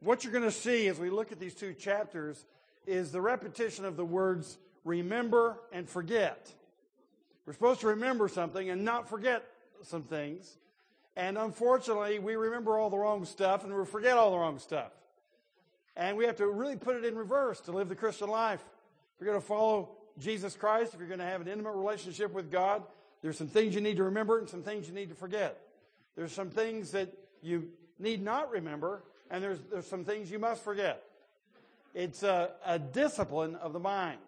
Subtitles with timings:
[0.00, 2.44] what you're going to see as we look at these two chapters
[2.86, 6.52] is the repetition of the words remember and forget.
[7.44, 9.44] We're supposed to remember something and not forget
[9.82, 10.56] some things.
[11.16, 14.92] And unfortunately, we remember all the wrong stuff and we forget all the wrong stuff.
[15.96, 18.60] And we have to really put it in reverse to live the Christian life.
[18.60, 22.32] If you're going to follow Jesus Christ, if you're going to have an intimate relationship
[22.32, 22.84] with God,
[23.20, 25.58] there's some things you need to remember and some things you need to forget.
[26.14, 27.12] There's some things that
[27.42, 27.68] you
[27.98, 31.02] need not remember, and there's, there's some things you must forget.
[31.94, 34.18] It's a, a discipline of the mind.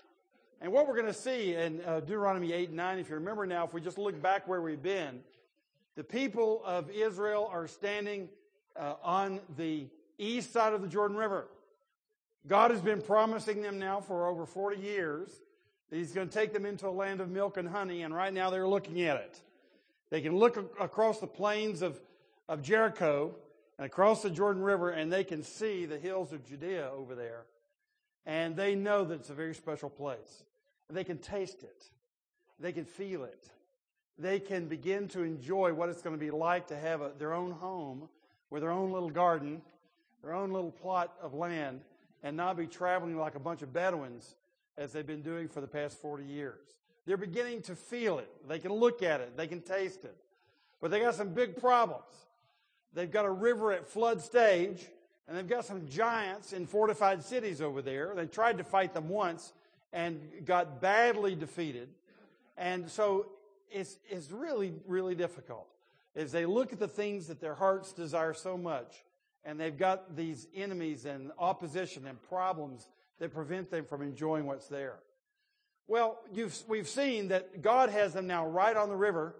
[0.61, 3.47] And what we're going to see in uh, Deuteronomy 8 and 9, if you remember
[3.47, 5.21] now, if we just look back where we've been,
[5.97, 8.29] the people of Israel are standing
[8.77, 9.87] uh, on the
[10.19, 11.47] east side of the Jordan River.
[12.47, 15.31] God has been promising them now for over 40 years
[15.91, 18.33] that He's going to take them into a land of milk and honey, and right
[18.33, 19.41] now they're looking at it.
[20.11, 22.01] They can look across the plains of,
[22.49, 23.35] of Jericho
[23.81, 27.47] and across the Jordan River, and they can see the hills of Judea over there.
[28.27, 30.45] And they know that it's a very special place.
[30.89, 31.85] And they can taste it.
[32.59, 33.49] They can feel it.
[34.19, 37.33] They can begin to enjoy what it's going to be like to have a, their
[37.33, 38.11] own home
[38.51, 39.63] with their own little garden,
[40.23, 41.81] their own little plot of land,
[42.23, 44.35] and not be traveling like a bunch of Bedouins
[44.77, 46.67] as they've been doing for the past 40 years.
[47.07, 48.31] They're beginning to feel it.
[48.47, 49.39] They can look at it.
[49.39, 50.19] They can taste it.
[50.83, 52.05] But they got some big problems.
[52.95, 54.85] They've got a river at flood stage,
[55.29, 58.13] and they've got some giants in fortified cities over there.
[58.15, 59.53] They tried to fight them once
[59.93, 61.89] and got badly defeated.
[62.57, 63.27] And so
[63.71, 65.67] it's, it's really, really difficult
[66.17, 69.05] as they look at the things that their hearts desire so much,
[69.45, 72.89] and they've got these enemies and opposition and problems
[73.21, 74.97] that prevent them from enjoying what's there.
[75.87, 76.21] Well,
[76.69, 79.35] we've seen that God has them now right on the river,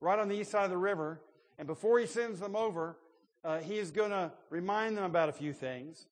[0.00, 1.20] right on the east side of the river,
[1.58, 2.96] and before he sends them over,
[3.44, 6.06] uh, he is going to remind them about a few things,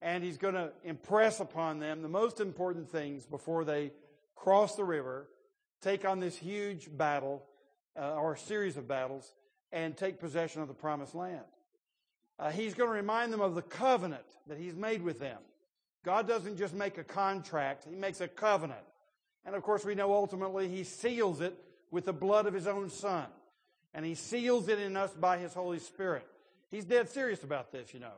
[0.00, 3.92] and he's going to impress upon them the most important things before they
[4.34, 5.28] cross the river,
[5.82, 7.42] take on this huge battle,
[7.98, 9.34] uh, or series of battles,
[9.72, 11.44] and take possession of the promised land.
[12.38, 15.38] Uh, he's going to remind them of the covenant that he's made with them.
[16.04, 18.80] God doesn't just make a contract, he makes a covenant.
[19.44, 21.58] And of course, we know ultimately he seals it
[21.90, 23.26] with the blood of his own son
[23.94, 26.26] and he seals it in us by his Holy Spirit.
[26.70, 28.12] He's dead serious about this, you know.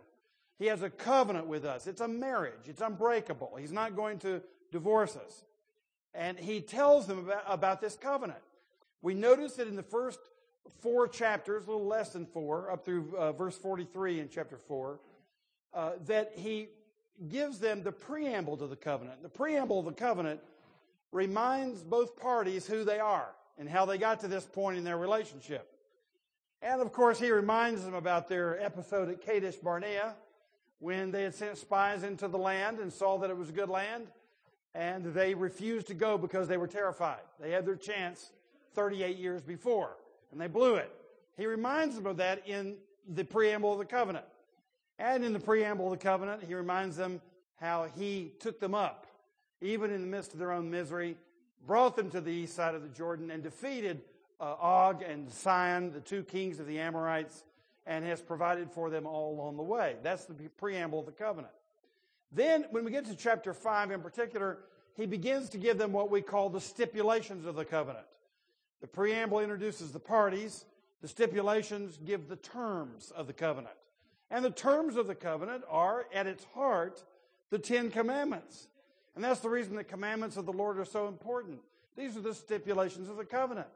[0.59, 1.87] He has a covenant with us.
[1.87, 2.67] It's a marriage.
[2.67, 3.57] It's unbreakable.
[3.59, 4.43] He's not going to
[4.73, 5.45] divorce us.
[6.13, 8.41] And he tells them about, about this covenant.
[9.01, 10.19] We notice that in the first
[10.81, 14.99] four chapters, a little less than four, up through uh, verse 43 in chapter 4,
[15.73, 16.69] uh, that he
[17.29, 19.23] gives them the preamble to the covenant.
[19.23, 20.41] The preamble of the covenant
[21.13, 23.29] reminds both parties who they are
[23.61, 25.71] and how they got to this point in their relationship.
[26.63, 30.15] And of course, he reminds them about their episode at Kadesh Barnea
[30.79, 33.69] when they had sent spies into the land and saw that it was a good
[33.69, 34.07] land,
[34.75, 37.21] and they refused to go because they were terrified.
[37.39, 38.31] They had their chance
[38.75, 39.91] 38 years before,
[40.33, 40.91] and they blew it.
[41.37, 42.77] He reminds them of that in
[43.07, 44.25] the preamble of the covenant.
[44.99, 47.21] And in the preamble of the covenant, he reminds them
[47.61, 49.07] how he took them up,
[49.61, 51.19] even in the midst of their own misery,
[51.67, 54.03] brought them to the east side of the Jordan and defeated
[54.41, 57.45] uh, Og and Sihon, the two kings of the Amorites,
[57.87, 59.97] and has provided for them all along the way.
[60.03, 61.53] That's the preamble of the covenant.
[62.33, 64.59] Then, when we get to chapter 5 in particular,
[64.95, 68.07] he begins to give them what we call the stipulations of the covenant.
[68.81, 70.65] The preamble introduces the parties,
[71.03, 73.75] the stipulations give the terms of the covenant.
[74.31, 77.03] And the terms of the covenant are, at its heart,
[77.51, 78.69] the Ten Commandments.
[79.15, 81.61] And that's the reason the commandments of the Lord are so important.
[81.97, 83.67] These are the stipulations of the covenant.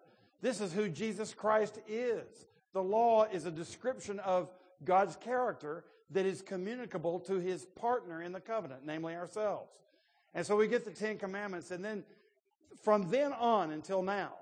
[0.40, 2.46] This is who Jesus Christ is.
[2.72, 4.50] The law is a description of
[4.84, 9.72] God's character that is communicable to his partner in the covenant, namely ourselves.
[10.34, 12.04] And so we get the Ten Commandments, and then
[12.82, 14.32] from then on until now,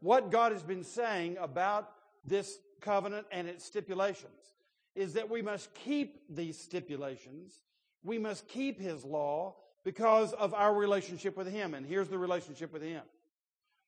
[0.00, 1.90] what God has been saying about
[2.24, 4.54] this covenant and its stipulations
[4.94, 7.60] is that we must keep these stipulations,
[8.02, 9.54] we must keep his law,
[9.84, 11.74] because of our relationship with Him.
[11.74, 13.02] And here's the relationship with Him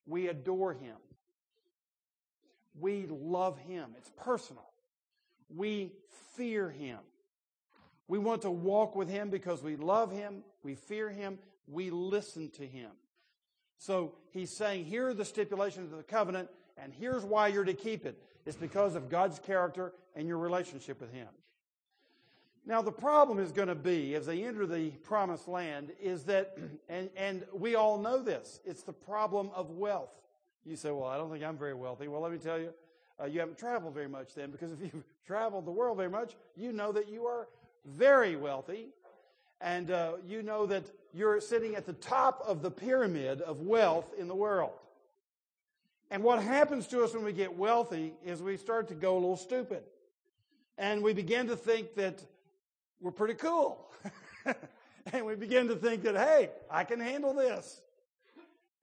[0.06, 0.96] we adore Him,
[2.78, 3.90] we love Him.
[3.98, 4.64] It's personal.
[5.54, 5.92] We
[6.36, 6.98] fear Him.
[8.08, 12.50] We want to walk with Him because we love Him, we fear Him, we listen
[12.50, 12.90] to Him.
[13.78, 17.74] So he's saying, here are the stipulations of the covenant, and here's why you're to
[17.74, 18.16] keep it.
[18.46, 21.28] It's because of God's character and your relationship with Him.
[22.64, 26.56] Now, the problem is going to be, as they enter the promised land, is that,
[26.88, 30.12] and, and we all know this, it's the problem of wealth.
[30.64, 32.06] You say, well, I don't think I'm very wealthy.
[32.06, 32.72] Well, let me tell you,
[33.20, 36.36] uh, you haven't traveled very much then, because if you've traveled the world very much,
[36.56, 37.48] you know that you are
[37.84, 38.88] very wealthy,
[39.60, 44.06] and uh, you know that you're sitting at the top of the pyramid of wealth
[44.18, 44.72] in the world.
[46.10, 49.18] And what happens to us when we get wealthy is we start to go a
[49.18, 49.82] little stupid.
[50.78, 52.22] And we begin to think that
[53.02, 53.90] we're pretty cool.
[55.12, 57.82] and we begin to think that, hey, I can handle this.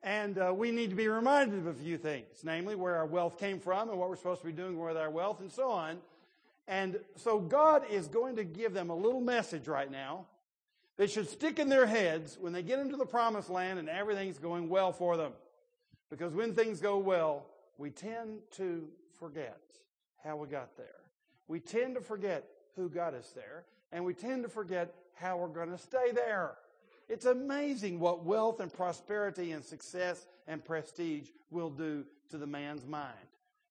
[0.04, 3.38] And uh, we need to be reminded of a few things, namely where our wealth
[3.38, 5.98] came from and what we're supposed to be doing with our wealth and so on.
[6.68, 10.25] And so God is going to give them a little message right now.
[10.98, 14.38] They should stick in their heads when they get into the promised land and everything's
[14.38, 15.31] going well for them.
[16.10, 17.45] Because when things go well,
[17.77, 18.88] we tend to
[19.18, 19.62] forget
[20.24, 21.00] how we got there.
[21.48, 22.45] We tend to forget
[22.75, 26.56] who got us there, and we tend to forget how we're going to stay there.
[27.07, 32.86] It's amazing what wealth and prosperity and success and prestige will do to the man's
[32.86, 33.13] mind.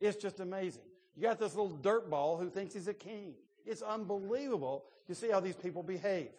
[0.00, 0.82] It's just amazing.
[1.16, 3.34] You got this little dirt ball who thinks he's a king.
[3.64, 6.30] It's unbelievable to see how these people behave.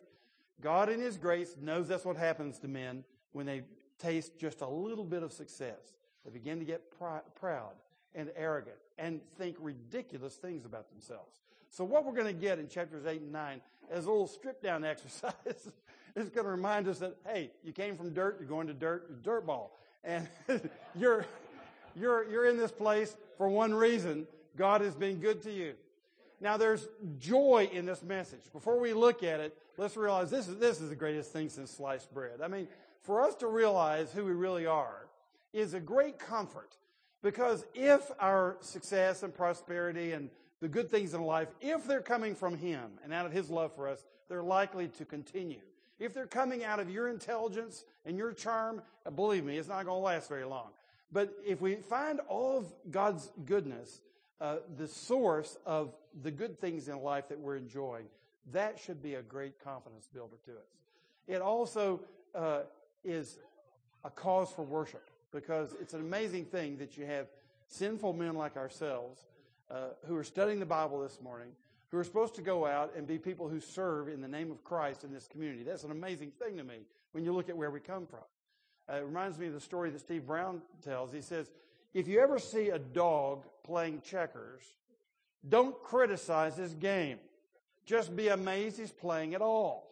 [0.62, 3.64] God in His grace knows that's what happens to men when they
[3.98, 5.96] taste just a little bit of success.
[6.26, 7.74] They begin to get proud
[8.16, 11.40] and arrogant and think ridiculous things about themselves.
[11.70, 13.62] So what we're going to get in chapters 8 and 9
[13.94, 15.34] is a little strip down exercise.
[15.46, 19.24] it's going to remind us that, hey, you came from dirt, you're going to dirt,
[19.24, 19.78] dirt ball.
[20.04, 20.28] And
[20.96, 21.26] you're,
[21.96, 24.28] you're, you're in this place for one reason.
[24.58, 25.74] God has been good to you.
[26.42, 26.88] Now there's
[27.20, 28.42] joy in this message.
[28.54, 31.72] Before we look at it, let's realize this is, this is the greatest thing since
[31.72, 32.40] sliced bread.
[32.42, 32.68] I mean,
[33.02, 35.08] for us to realize who we really are
[35.52, 36.78] is a great comfort
[37.22, 40.30] because if our success and prosperity and
[40.62, 43.74] the good things in life, if they're coming from Him and out of His love
[43.76, 45.62] for us, they're likely to continue.
[46.00, 49.86] If they're coming out of your intelligence and your charm, uh, believe me, it's not
[49.86, 50.70] going to last very long.
[51.12, 54.02] But if we find all of God's goodness,
[54.40, 58.06] uh, the source of the good things in life that we're enjoying,
[58.52, 60.78] that should be a great confidence builder to us.
[61.28, 62.00] It also
[62.34, 62.62] uh,
[63.04, 63.40] is
[64.04, 67.28] a cause for worship because it's an amazing thing that you have
[67.68, 69.26] sinful men like ourselves
[69.72, 71.50] uh, who are studying the Bible this morning,
[71.90, 74.64] who are supposed to go out and be people who serve in the name of
[74.64, 75.64] Christ in this community.
[75.64, 76.80] That's an amazing thing to me
[77.12, 78.20] when you look at where we come from.
[78.90, 81.12] Uh, it reminds me of the story that Steve Brown tells.
[81.12, 81.50] He says,
[81.94, 84.64] if you ever see a dog playing checkers,
[85.48, 87.18] don't criticize his game.
[87.86, 89.88] Just be amazed he's playing at all.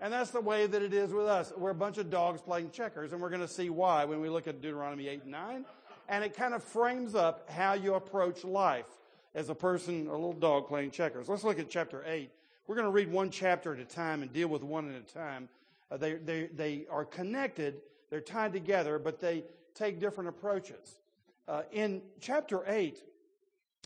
[0.00, 1.52] And that's the way that it is with us.
[1.56, 4.28] We're a bunch of dogs playing checkers, and we're going to see why when we
[4.28, 5.64] look at Deuteronomy 8 and 9.
[6.08, 8.86] And it kind of frames up how you approach life
[9.34, 11.28] as a person, a little dog playing checkers.
[11.28, 12.30] Let's look at chapter 8.
[12.66, 15.14] We're going to read one chapter at a time and deal with one at a
[15.14, 15.48] time.
[15.90, 19.44] Uh, they, they, they are connected, they're tied together, but they
[19.74, 21.00] take different approaches.
[21.46, 23.02] Uh, in chapter 8,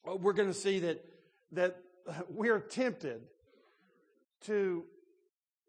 [0.06, 1.04] uh, we're going to see that,
[1.52, 1.80] that
[2.28, 3.22] we're tempted
[4.42, 4.84] to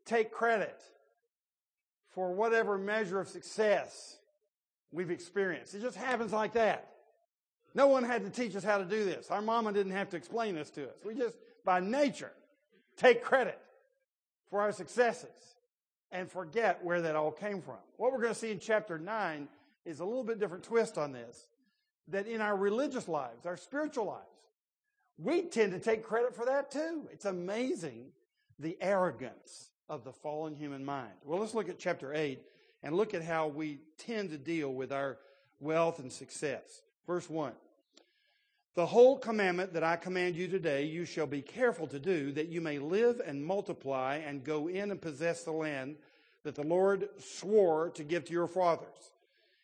[0.05, 0.81] take credit
[2.09, 4.17] for whatever measure of success
[4.91, 5.73] we've experienced.
[5.73, 6.89] It just happens like that.
[7.73, 9.29] No one had to teach us how to do this.
[9.29, 10.97] Our mama didn't have to explain this to us.
[11.05, 12.31] We just, by nature,
[12.97, 13.59] take credit
[14.49, 15.29] for our successes
[16.11, 17.77] and forget where that all came from.
[17.97, 19.47] What we're going to see in chapter 9
[19.85, 21.47] is a little bit different twist on this.
[22.07, 24.25] That in our religious lives, our spiritual lives,
[25.19, 27.07] we tend to take credit for that too.
[27.11, 28.07] It's amazing
[28.57, 31.13] the arrogance of the fallen human mind.
[31.23, 32.41] Well, let's look at chapter 8
[32.81, 35.17] and look at how we tend to deal with our
[35.59, 36.81] wealth and success.
[37.09, 37.53] Verse 1.
[38.75, 42.49] The whole commandment that I command you today, you shall be careful to do, that
[42.49, 45.95] you may live and multiply and go in and possess the land
[46.43, 49.09] that the Lord swore to give to your fathers.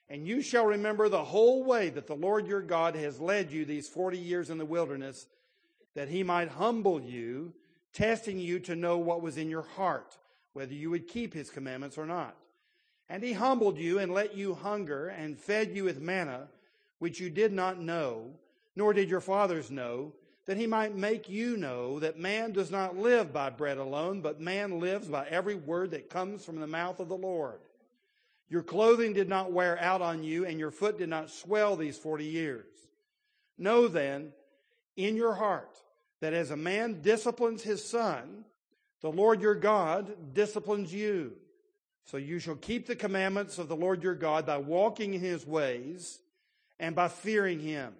[0.10, 3.64] And you shall remember the whole way that the Lord your God has led you
[3.64, 5.28] these 40 years in the wilderness,
[5.94, 7.54] that he might humble you,
[7.94, 10.18] testing you to know what was in your heart,
[10.54, 12.36] whether you would keep his commandments or not.
[13.08, 16.48] And he humbled you and let you hunger and fed you with manna
[17.00, 18.32] which you did not know,
[18.76, 20.14] nor did your fathers know,
[20.46, 24.40] that he might make you know that man does not live by bread alone, but
[24.40, 27.60] man lives by every word that comes from the mouth of the Lord.
[28.48, 31.98] Your clothing did not wear out on you, and your foot did not swell these
[31.98, 32.68] forty years.
[33.58, 34.34] Know then
[34.96, 35.76] in your heart
[36.22, 38.46] that as a man disciplines his son,
[39.02, 41.34] the Lord your God disciplines you.
[42.06, 45.46] So you shall keep the commandments of the Lord your God by walking in his
[45.46, 46.20] ways
[46.80, 47.94] and by fearing him.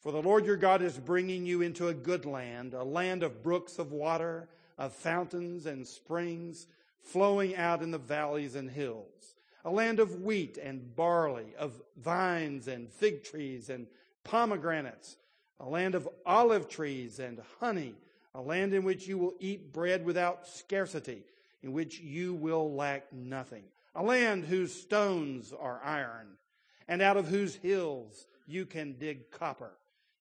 [0.00, 3.42] For the Lord your God is bringing you into a good land, a land of
[3.42, 6.66] brooks of water, of fountains and springs
[7.02, 12.68] flowing out in the valleys and hills, a land of wheat and barley, of vines
[12.68, 13.86] and fig trees and
[14.24, 15.16] pomegranates,
[15.60, 17.94] a land of olive trees and honey,
[18.34, 21.22] a land in which you will eat bread without scarcity,
[21.62, 26.26] in which you will lack nothing, a land whose stones are iron,
[26.88, 29.72] and out of whose hills you can dig copper.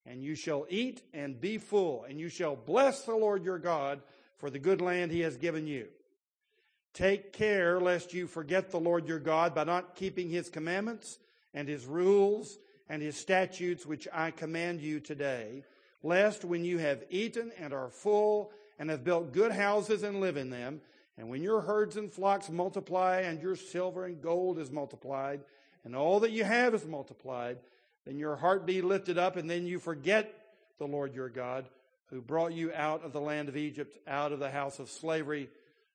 [0.06, 4.02] And you shall eat and be full, and you shall bless the Lord your God
[4.38, 5.88] for the good land he has given you.
[6.94, 11.20] Take care lest you forget the Lord your God by not keeping his commandments
[11.54, 15.64] and his rules and his statutes which I command you today,
[16.04, 20.38] lest when you have eaten and are full and have built good houses and live
[20.38, 20.82] in them,
[21.18, 25.42] and when your herds and flocks multiply and your silver and gold is multiplied,
[25.86, 27.58] and all that you have is multiplied,
[28.06, 30.34] then your heart be lifted up, and then you forget
[30.78, 31.66] the Lord your God,
[32.08, 35.50] who brought you out of the land of Egypt, out of the house of slavery,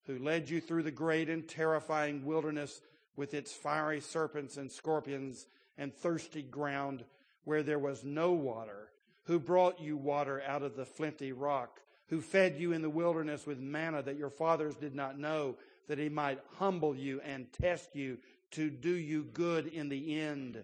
[0.06, 2.80] who led you through the great and terrifying wilderness
[3.16, 7.04] with its fiery serpents and scorpions and thirsty ground
[7.44, 8.90] where there was no water,
[9.24, 13.46] who brought you water out of the flinty rock, who fed you in the wilderness
[13.46, 15.56] with manna that your fathers did not know,
[15.88, 18.18] that he might humble you and test you
[18.52, 20.62] to do you good in the end.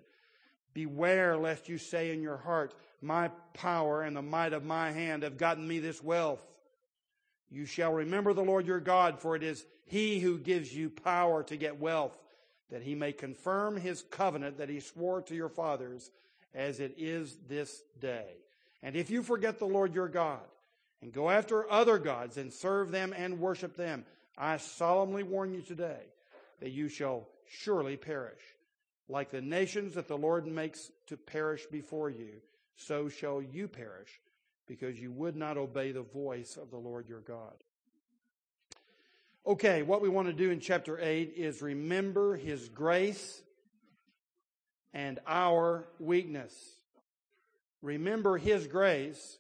[0.72, 5.22] Beware lest you say in your heart, My power and the might of my hand
[5.22, 6.42] have gotten me this wealth.
[7.50, 11.42] You shall remember the Lord your God, for it is he who gives you power
[11.44, 12.16] to get wealth
[12.70, 16.10] that he may confirm his covenant that he swore to your fathers
[16.54, 18.26] as it is this day.
[18.82, 20.40] And if you forget the Lord your God
[21.00, 24.04] and go after other gods and serve them and worship them,
[24.36, 26.00] I solemnly warn you today
[26.60, 28.40] that you shall surely perish.
[29.08, 32.40] Like the nations that the Lord makes to perish before you,
[32.76, 34.20] so shall you perish
[34.66, 37.54] because you would not obey the voice of the Lord your God.
[39.46, 43.42] Okay, what we want to do in chapter 8 is remember his grace
[44.94, 46.54] and our weakness.
[47.82, 49.38] Remember his grace,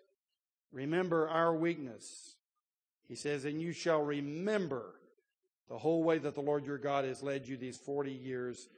[0.72, 2.34] remember our weakness.
[3.08, 4.94] He says, and you shall remember
[5.68, 8.68] the whole way that the Lord your God has led you these 40 years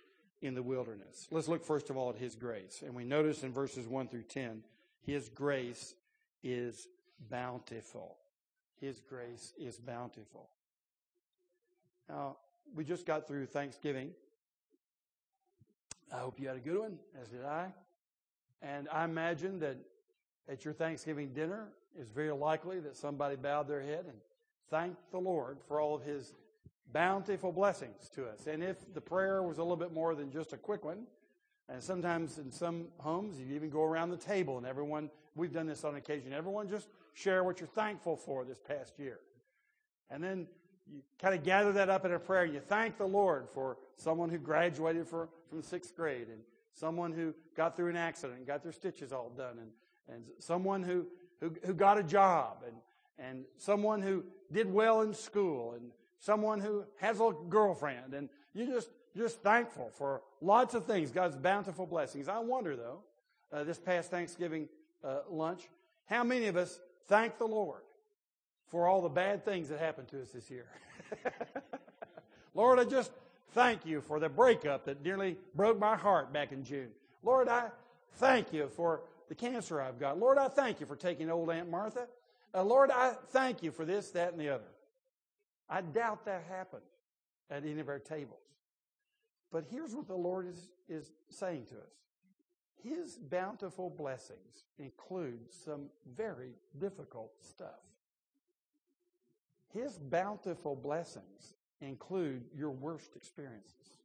[0.43, 1.27] in the wilderness.
[1.31, 2.83] Let's look first of all at his grace.
[2.85, 4.63] And we notice in verses 1 through 10,
[5.03, 5.95] his grace
[6.43, 6.89] is
[7.31, 8.17] bountiful.
[8.81, 10.51] His grace is bountiful.
[12.09, 12.37] Now,
[12.75, 14.11] we just got through Thanksgiving.
[16.13, 17.73] I hope you had a good one, as did I.
[18.63, 19.77] And I imagine that
[20.49, 24.19] at your Thanksgiving dinner, it's very likely that somebody bowed their head and
[24.71, 26.35] thanked the Lord for all of his
[26.97, 28.47] bountiful blessings to us.
[28.47, 31.01] And if the prayer was a little bit more than just a quick one,
[31.69, 35.67] and sometimes in some homes, you even go around the table and everyone, we've done
[35.67, 39.19] this on occasion, everyone just share what you're thankful for this past year.
[40.09, 40.47] And then
[40.91, 42.45] you kind of gather that up in a prayer.
[42.45, 46.41] And you thank the Lord for someone who graduated for, from sixth grade and
[46.73, 50.83] someone who got through an accident and got their stitches all done and, and someone
[50.83, 51.05] who,
[51.43, 52.77] who, who got a job and,
[53.19, 58.15] and someone who did well in school and someone who has a girlfriend.
[58.15, 62.29] And you just, just thankful for lots of things, God's bountiful blessings.
[62.29, 63.01] I wonder though,
[63.53, 64.69] uh, this past Thanksgiving
[65.05, 65.69] uh, lunch,
[66.07, 67.83] how many of us thank the Lord
[68.69, 70.67] for all the bad things that happened to us this year.
[72.55, 73.13] Lord, I just
[73.53, 76.89] thank you for the breakup that nearly broke my heart back in June.
[77.23, 77.69] Lord, I
[78.15, 80.19] thank you for the cancer I've got.
[80.19, 82.07] Lord, I thank you for taking old Aunt Martha.
[82.55, 84.65] Uh, Lord, I thank you for this, that, and the other.
[85.69, 86.83] I doubt that happened
[87.51, 88.41] at any of our tables.
[89.51, 91.97] But here's what the Lord is, is saying to us.
[92.83, 97.81] His bountiful blessings include some very difficult stuff.
[99.73, 103.99] His bountiful blessings include your worst experiences.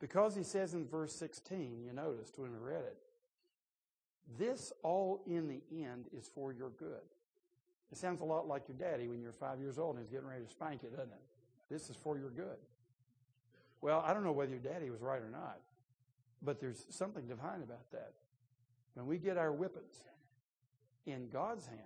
[0.00, 2.96] Because he says in verse 16, you noticed when we read it,
[4.38, 7.00] this all in the end is for your good.
[7.92, 10.28] It sounds a lot like your daddy when you're five years old and he's getting
[10.28, 11.22] ready to spank you, doesn't it?
[11.70, 12.58] This is for your good.
[13.80, 15.58] Well, I don't know whether your daddy was right or not,
[16.42, 18.12] but there's something divine about that.
[18.94, 19.96] When we get our whippings
[21.06, 21.80] in God's hands,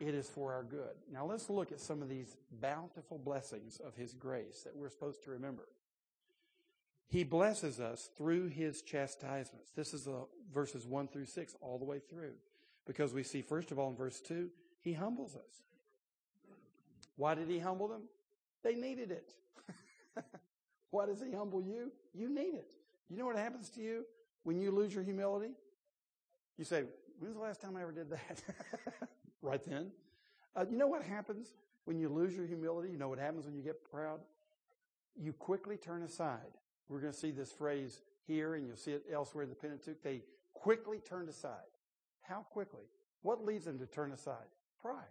[0.00, 0.96] it is for our good.
[1.12, 5.22] Now let's look at some of these bountiful blessings of His grace that we're supposed
[5.24, 5.68] to remember.
[7.06, 9.70] He blesses us through His chastisements.
[9.76, 12.32] This is the verses 1 through 6 all the way through.
[12.86, 14.48] Because we see, first of all, in verse 2,
[14.82, 15.62] He humbles us.
[17.16, 18.02] Why did He humble them?
[18.62, 19.32] They needed it.
[20.90, 21.92] Why does He humble you?
[22.14, 22.68] You need it.
[23.08, 24.04] You know what happens to you
[24.44, 25.52] when you lose your humility?
[26.56, 26.84] You say,
[27.18, 28.42] when's the last time I ever did that?
[29.42, 29.90] right then.
[30.54, 32.90] Uh, you know what happens when you lose your humility?
[32.90, 34.20] You know what happens when you get proud?
[35.20, 36.56] You quickly turn aside.
[36.88, 40.02] We're going to see this phrase here, and you'll see it elsewhere in the Pentateuch.
[40.02, 40.22] They
[40.54, 41.70] quickly turned aside.
[42.22, 42.84] How quickly?
[43.22, 44.36] What leads them to turn aside?
[44.82, 45.04] Pride.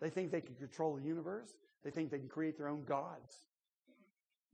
[0.00, 1.50] They think they can control the universe.
[1.84, 3.36] They think they can create their own gods.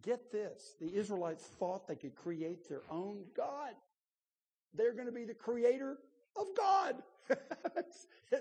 [0.02, 0.74] Get this.
[0.80, 3.74] The Israelites thought they could create their own God.
[4.74, 5.98] They're going to be the creator
[6.36, 7.02] of God.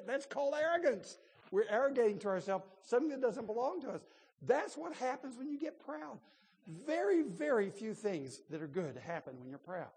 [0.06, 1.18] that's, called arrogance.
[1.52, 4.02] We're arrogating to ourselves something that doesn't belong to us.
[4.46, 6.18] That's what happens when you get proud.
[6.86, 9.92] Very, very few things that are good happen when you're proud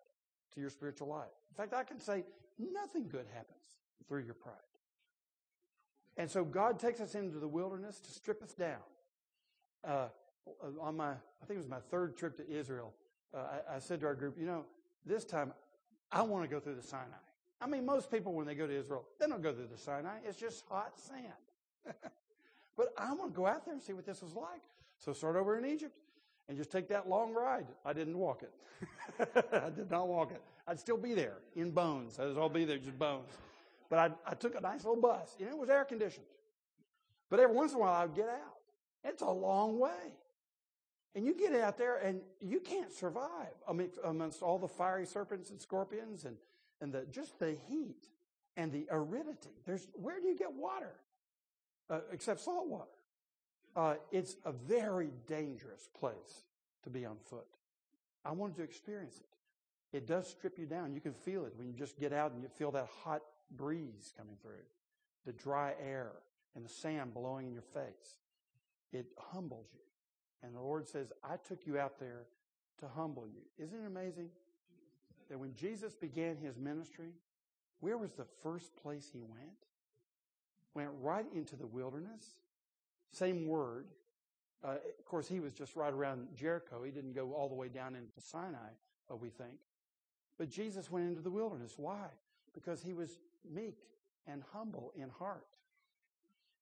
[0.55, 1.27] to your spiritual life.
[1.51, 2.25] In fact, I can say
[2.59, 3.59] nothing good happens
[4.09, 4.55] through your pride.
[6.17, 8.79] And so God takes us into the wilderness to strip us down.
[9.85, 10.09] Uh,
[10.81, 12.93] on my, I think it was my third trip to Israel,
[13.35, 13.39] uh,
[13.71, 14.65] I, I said to our group, you know,
[15.05, 15.53] this time
[16.11, 17.05] I want to go through the Sinai.
[17.61, 20.19] I mean, most people, when they go to Israel, they don't go through the Sinai.
[20.27, 21.33] It's just hot sand.
[22.77, 24.63] but I want to go out there and see what this was like.
[24.99, 25.97] So start over in Egypt
[26.49, 27.67] and just take that long ride.
[27.85, 28.53] I didn't walk it.
[29.53, 30.43] I did not walk it.
[30.67, 32.19] I'd still be there in bones.
[32.19, 33.31] I'd all be there, just bones.
[33.89, 36.27] But I, I took a nice little bus, and it was air conditioned.
[37.31, 38.59] But every once in a while, I'd get out.
[39.05, 40.13] It's a long way.
[41.15, 43.55] And you get out there and you can't survive
[44.05, 46.37] amongst all the fiery serpents and scorpions and,
[46.83, 48.09] and the, just the heat
[48.59, 49.55] and the aridity.
[49.65, 50.93] There's, where do you get water?
[51.89, 52.91] Uh, except salt water.
[53.75, 56.45] Uh, it's a very dangerous place
[56.83, 57.47] to be on foot.
[58.25, 59.97] I wanted to experience it.
[59.97, 60.93] It does strip you down.
[60.93, 64.13] You can feel it when you just get out and you feel that hot breeze
[64.17, 64.65] coming through,
[65.25, 66.13] the dry air
[66.55, 68.19] and the sand blowing in your face.
[68.93, 69.81] It humbles you.
[70.43, 72.27] And the Lord says, I took you out there
[72.81, 73.43] to humble you.
[73.65, 74.29] Isn't it amazing
[75.29, 77.11] that when Jesus began his ministry,
[77.81, 79.67] where was the first place he went?
[80.75, 82.25] Went right into the wilderness.
[83.13, 83.87] Same word.
[84.65, 86.83] Uh, of course, he was just right around Jericho.
[86.85, 88.71] He didn't go all the way down into Sinai,
[89.21, 89.59] we think.
[90.39, 91.75] But Jesus went into the wilderness.
[91.77, 92.07] Why?
[92.53, 93.19] Because he was
[93.53, 93.79] meek
[94.27, 95.47] and humble in heart.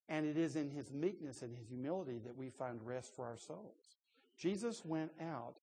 [0.07, 3.37] And it is in his meekness and his humility that we find rest for our
[3.37, 3.97] souls.
[4.37, 5.55] Jesus went out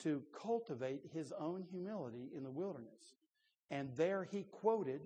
[0.00, 3.16] to cultivate his own humility in the wilderness.
[3.70, 5.00] And there he quoted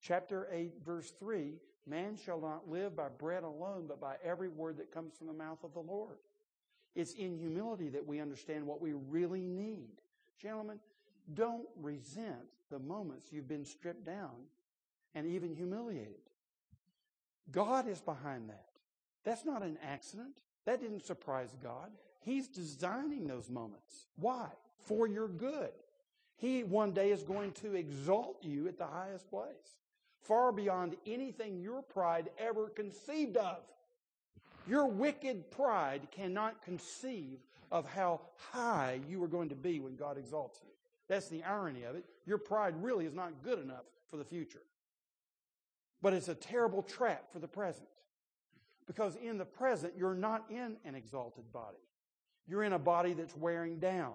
[0.00, 1.54] chapter 8, verse 3
[1.86, 5.32] Man shall not live by bread alone, but by every word that comes from the
[5.32, 6.18] mouth of the Lord.
[6.94, 10.00] It's in humility that we understand what we really need.
[10.40, 10.78] Gentlemen,
[11.34, 14.30] don't resent the moments you've been stripped down
[15.14, 16.14] and even humiliated.
[17.50, 18.66] God is behind that.
[19.24, 20.40] That's not an accident.
[20.64, 21.90] That didn't surprise God.
[22.20, 24.06] He's designing those moments.
[24.16, 24.46] Why?
[24.84, 25.70] For your good.
[26.36, 29.76] He one day is going to exalt you at the highest place,
[30.22, 33.58] far beyond anything your pride ever conceived of.
[34.66, 37.38] Your wicked pride cannot conceive
[37.70, 38.20] of how
[38.50, 40.70] high you are going to be when God exalts you.
[41.08, 42.04] That's the irony of it.
[42.26, 44.62] Your pride really is not good enough for the future.
[46.02, 47.86] But it's a terrible trap for the present.
[48.86, 51.78] Because in the present, you're not in an exalted body.
[52.48, 54.14] You're in a body that's wearing down,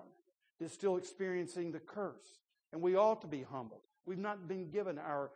[0.59, 2.39] that's still experiencing the curse.
[2.73, 3.81] And we ought to be humbled.
[4.05, 5.31] We've not been given our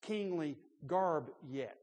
[0.00, 1.76] kingly garb yet.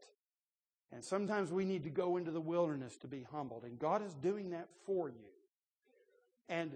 [0.92, 3.64] And sometimes we need to go into the wilderness to be humbled.
[3.64, 5.16] And God is doing that for you.
[6.50, 6.72] And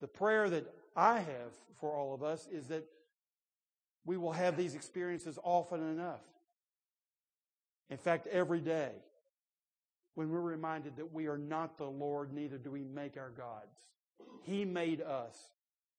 [0.00, 2.84] the prayer that I have for all of us is that
[4.04, 6.20] we will have these experiences often enough
[7.90, 8.90] in fact, every day,
[10.14, 13.76] when we're reminded that we are not the Lord, neither do we make our gods.
[14.42, 15.36] He made us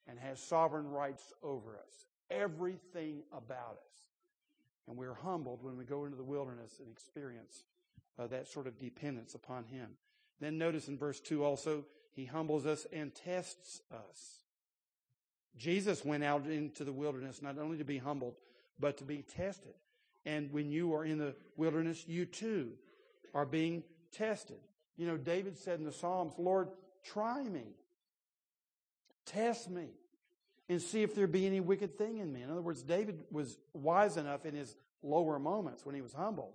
[0.08, 4.00] and has sovereign rights over us, everything about us.
[4.88, 7.64] And we're humbled when we go into the wilderness and experience
[8.18, 9.90] uh, that sort of dependence upon Him.
[10.40, 14.44] Then notice in verse 2 also, He humbles us and tests us.
[15.58, 18.36] Jesus went out into the wilderness not only to be humbled,
[18.80, 19.74] but to be tested.
[20.26, 22.72] And when you are in the wilderness, you too
[23.34, 24.60] are being tested.
[24.98, 26.70] You know, David said in the Psalms, Lord,
[27.04, 27.76] try me,
[29.26, 29.88] test me,
[30.68, 32.42] and see if there be any wicked thing in me.
[32.42, 36.54] In other words, David was wise enough in his lower moments when he was humbled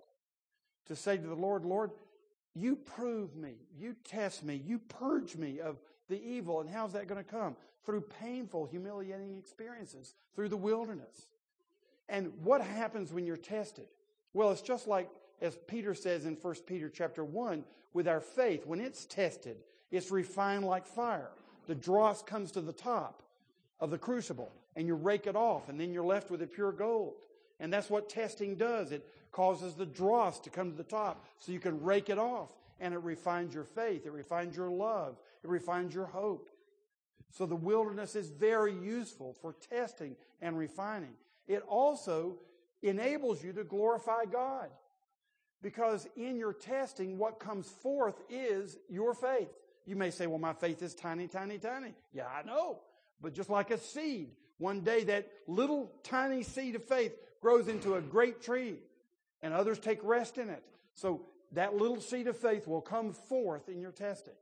[0.87, 1.91] to say to the Lord, Lord,
[2.55, 6.61] you prove me, you test me, you purge me of the evil.
[6.61, 7.57] And how's that going to come?
[7.85, 11.27] Through painful, humiliating experiences, through the wilderness.
[12.09, 13.87] And what happens when you're tested?
[14.33, 15.09] Well, it's just like
[15.41, 19.59] as Peter says in 1 Peter chapter 1, with our faith, when it's tested,
[19.91, 21.31] it's refined like fire.
[21.67, 23.23] The dross comes to the top
[23.81, 26.73] of the crucible and you rake it off and then you're left with the pure
[26.73, 27.15] gold.
[27.61, 28.91] And that's what testing does.
[28.91, 32.51] It causes the dross to come to the top so you can rake it off
[32.81, 34.07] and it refines your faith.
[34.07, 35.17] It refines your love.
[35.43, 36.51] It refines your hope.
[37.31, 41.15] So the wilderness is very useful for testing and refining.
[41.47, 42.37] It also
[42.83, 44.69] enables you to glorify God.
[45.63, 49.49] Because in your testing, what comes forth is your faith.
[49.87, 51.95] You may say, well, my faith is tiny, tiny, tiny.
[52.13, 52.81] Yeah, I know.
[53.21, 57.95] But just like a seed, one day that little tiny seed of faith grows into
[57.95, 58.77] a great tree
[59.43, 60.63] and others take rest in it.
[60.95, 64.35] So that little seed of faith will come forth in your testing.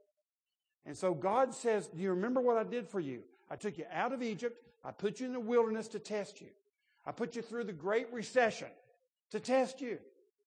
[0.84, 3.22] And so God says, Do you remember what I did for you?
[3.50, 4.60] I took you out of Egypt.
[4.84, 6.48] I put you in the wilderness to test you.
[7.06, 8.68] I put you through the great recession
[9.30, 9.98] to test you,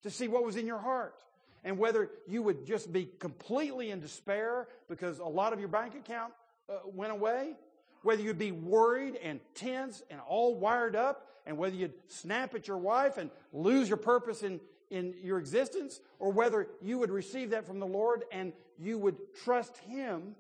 [0.04, 1.16] to see what was in your heart.
[1.64, 5.96] And whether you would just be completely in despair because a lot of your bank
[5.96, 6.32] account
[6.70, 7.56] uh, went away,
[8.04, 12.68] whether you'd be worried and tense and all wired up, and whether you'd snap at
[12.68, 14.60] your wife and lose your purpose in,
[14.92, 19.18] in your existence, or whether you would receive that from the Lord and you would
[19.44, 20.36] trust Him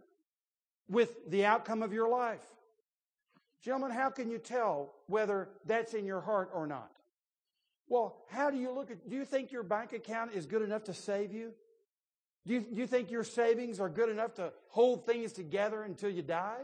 [0.90, 2.46] with the outcome of your life.
[3.64, 6.92] Gentlemen, how can you tell whether that's in your heart or not?
[7.88, 10.86] Well, how do you look at, do you think your bank account is good enough
[10.86, 11.54] to save you?
[12.46, 16.10] Do you, do you think your savings are good enough to hold things together until
[16.10, 16.62] you die?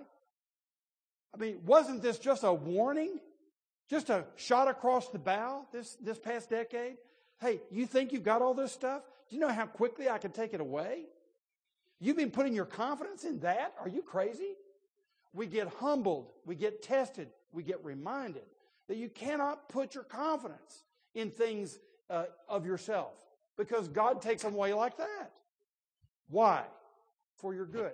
[1.34, 3.20] I mean, wasn't this just a warning?
[3.90, 6.98] Just a shot across the bow this, this past decade?
[7.40, 9.02] Hey, you think you've got all this stuff?
[9.30, 11.06] Do you know how quickly I can take it away?
[12.00, 13.74] You've been putting your confidence in that?
[13.80, 14.56] Are you crazy?
[15.34, 18.44] We get humbled, we get tested, we get reminded
[18.88, 20.84] that you cannot put your confidence
[21.16, 23.14] in things uh, of yourself
[23.58, 25.32] because God takes them away like that.
[26.30, 26.64] Why?
[27.38, 27.94] For your good.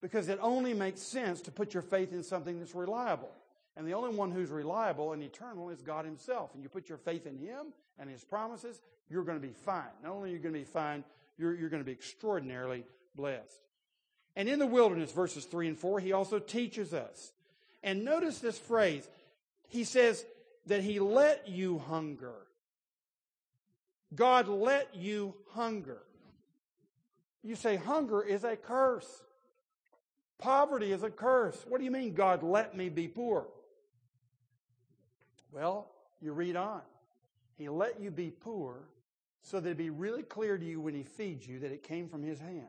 [0.00, 3.30] Because it only makes sense to put your faith in something that's reliable.
[3.76, 6.54] And the only one who's reliable and eternal is God Himself.
[6.54, 9.82] And you put your faith in Him and His promises, you're going to be fine.
[10.02, 11.04] Not only are you going to be fine,
[11.38, 12.84] you're, you're going to be extraordinarily
[13.16, 13.60] blessed.
[14.36, 17.32] And in the wilderness, verses 3 and 4, He also teaches us.
[17.82, 19.08] And notice this phrase.
[19.68, 20.24] He says
[20.66, 22.34] that He let you hunger.
[24.14, 25.98] God let you hunger.
[27.42, 29.22] You say hunger is a curse.
[30.38, 31.62] Poverty is a curse.
[31.68, 33.46] What do you mean God let me be poor?
[35.52, 35.88] Well,
[36.20, 36.80] you read on.
[37.56, 38.88] He let you be poor
[39.42, 42.08] so that it'd be really clear to you when He feeds you that it came
[42.08, 42.66] from His hand.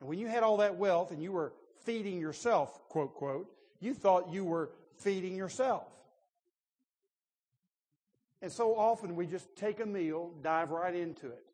[0.00, 1.52] And when you had all that wealth and you were
[1.84, 5.86] feeding yourself, quote, quote, you thought you were feeding yourself.
[8.42, 11.44] And so often we just take a meal, dive right into it.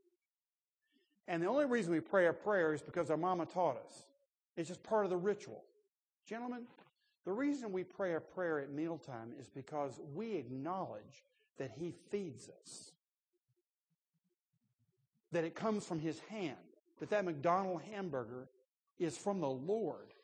[1.28, 4.04] And the only reason we pray a prayer is because our mama taught us.
[4.56, 5.62] It's just part of the ritual.
[6.26, 6.64] Gentlemen,
[7.24, 11.24] the reason we pray a prayer at mealtime is because we acknowledge
[11.58, 12.90] that He feeds us.
[15.30, 16.56] That it comes from His hand.
[17.00, 18.48] That that McDonald hamburger
[18.98, 20.14] is from the Lord.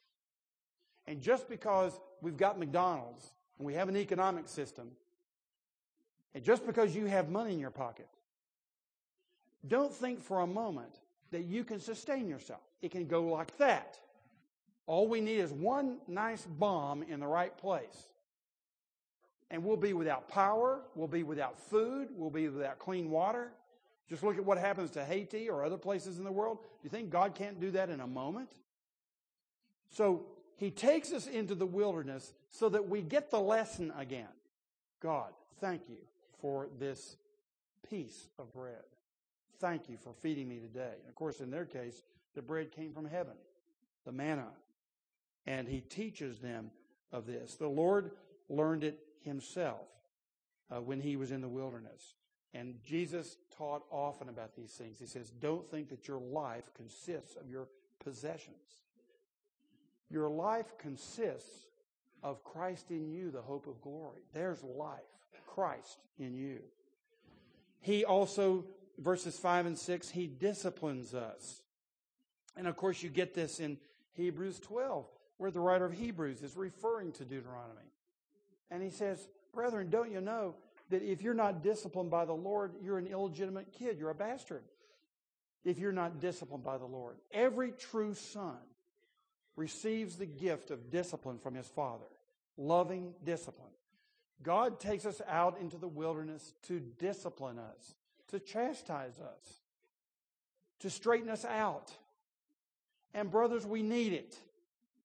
[1.07, 3.27] And just because we've got McDonald's
[3.59, 4.91] and we have an economic system,
[6.35, 8.09] and just because you have money in your pocket,
[9.67, 12.61] don't think for a moment that you can sustain yourself.
[12.83, 13.99] It can go like that.
[14.87, 18.07] All we need is one nice bomb in the right place.
[19.51, 23.53] And we'll be without power, we'll be without food, we'll be without clean water.
[24.09, 26.59] Just look at what happens to Haiti or other places in the world.
[26.63, 28.51] Do you think God can't do that in a moment?
[29.91, 34.29] So he takes us into the wilderness so that we get the lesson again.
[35.01, 35.99] God, thank you
[36.41, 37.17] for this
[37.89, 38.85] piece of bread.
[39.59, 40.95] Thank you for feeding me today.
[41.01, 42.03] And of course, in their case,
[42.35, 43.35] the bread came from heaven,
[44.05, 44.49] the manna
[45.47, 46.71] and he teaches them
[47.13, 47.55] of this.
[47.55, 48.11] The Lord
[48.49, 49.87] learned it himself
[50.71, 52.15] uh, when he was in the wilderness.
[52.55, 54.99] And Jesus taught often about these things.
[54.99, 57.69] He says, Don't think that your life consists of your
[58.03, 58.57] possessions.
[60.11, 61.67] Your life consists
[62.23, 64.23] of Christ in you, the hope of glory.
[64.33, 65.01] There's life,
[65.47, 66.61] Christ in you.
[67.81, 68.65] He also,
[68.99, 71.63] verses 5 and 6, he disciplines us.
[72.57, 73.79] And of course, you get this in
[74.15, 75.07] Hebrews 12
[75.39, 77.93] where the writer of Hebrews is referring to Deuteronomy.
[78.71, 80.55] And he says, Brethren, don't you know
[80.91, 84.63] that if you're not disciplined by the Lord, you're an illegitimate kid, you're a bastard.
[85.65, 88.57] If you're not disciplined by the Lord, every true son
[89.57, 92.05] receives the gift of discipline from his father,
[92.57, 93.67] loving discipline.
[94.43, 97.95] God takes us out into the wilderness to discipline us,
[98.29, 99.61] to chastise us,
[100.81, 101.91] to straighten us out.
[103.15, 104.37] And brothers, we need it.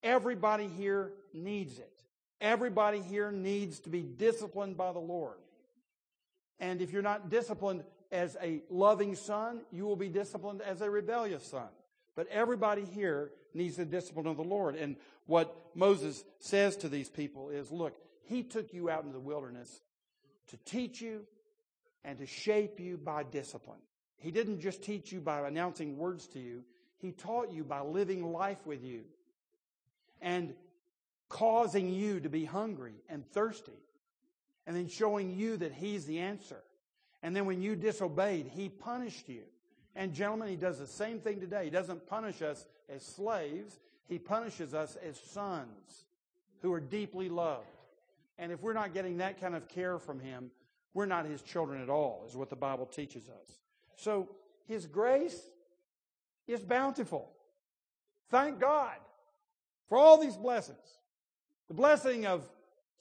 [0.03, 2.03] Everybody here needs it.
[2.41, 5.37] Everybody here needs to be disciplined by the Lord.
[6.61, 10.89] And if you're not disciplined as a loving son, you will be disciplined as a
[10.89, 11.67] rebellious son.
[12.15, 14.75] But everybody here needs the discipline of the Lord.
[14.75, 14.95] And
[15.25, 19.81] what Moses says to these people is, look, he took you out into the wilderness
[20.49, 21.25] to teach you
[22.03, 23.79] and to shape you by discipline.
[24.17, 26.63] He didn't just teach you by announcing words to you,
[26.99, 29.01] He taught you by living life with you
[30.21, 30.53] and
[31.27, 33.71] causing you to be hungry and thirsty
[34.65, 36.61] and then showing you that He's the answer.
[37.23, 39.43] And then when you disobeyed, He punished you.
[39.95, 41.65] And gentlemen, He does the same thing today.
[41.65, 46.05] He doesn't punish us as slaves, He punishes us as sons
[46.61, 47.65] who are deeply loved.
[48.37, 50.51] And if we're not getting that kind of care from Him,
[50.93, 53.59] we're not His children at all, is what the Bible teaches us.
[53.95, 54.29] So,
[54.67, 55.39] His grace
[56.47, 57.29] is bountiful.
[58.29, 58.95] Thank God
[59.89, 60.77] for all these blessings.
[61.67, 62.47] The blessing of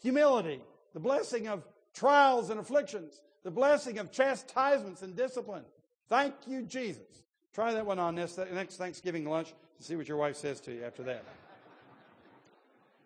[0.02, 0.60] humility,
[0.94, 5.64] the blessing of trials and afflictions, the blessing of chastisements and discipline.
[6.08, 7.22] Thank you, Jesus.
[7.54, 10.72] Try that one on this next Thanksgiving lunch and see what your wife says to
[10.72, 11.24] you after that.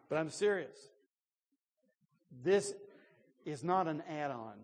[0.09, 0.77] But I'm serious.
[2.43, 2.75] This
[3.45, 4.55] is not an add on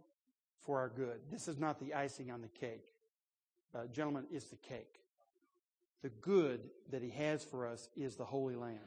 [0.61, 1.21] for our good.
[1.31, 2.93] This is not the icing on the cake.
[3.75, 5.01] Uh, gentlemen, it's the cake.
[6.03, 8.79] The good that He has for us is the Holy Land.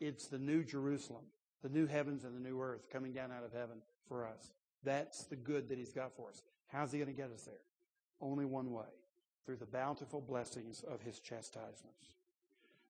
[0.00, 1.24] It's the new Jerusalem,
[1.64, 4.52] the new heavens and the new earth coming down out of heaven for us.
[4.84, 6.42] That's the good that He's got for us.
[6.68, 7.54] How's He going to get us there?
[8.20, 8.84] Only one way
[9.46, 12.10] through the bountiful blessings of His chastisements.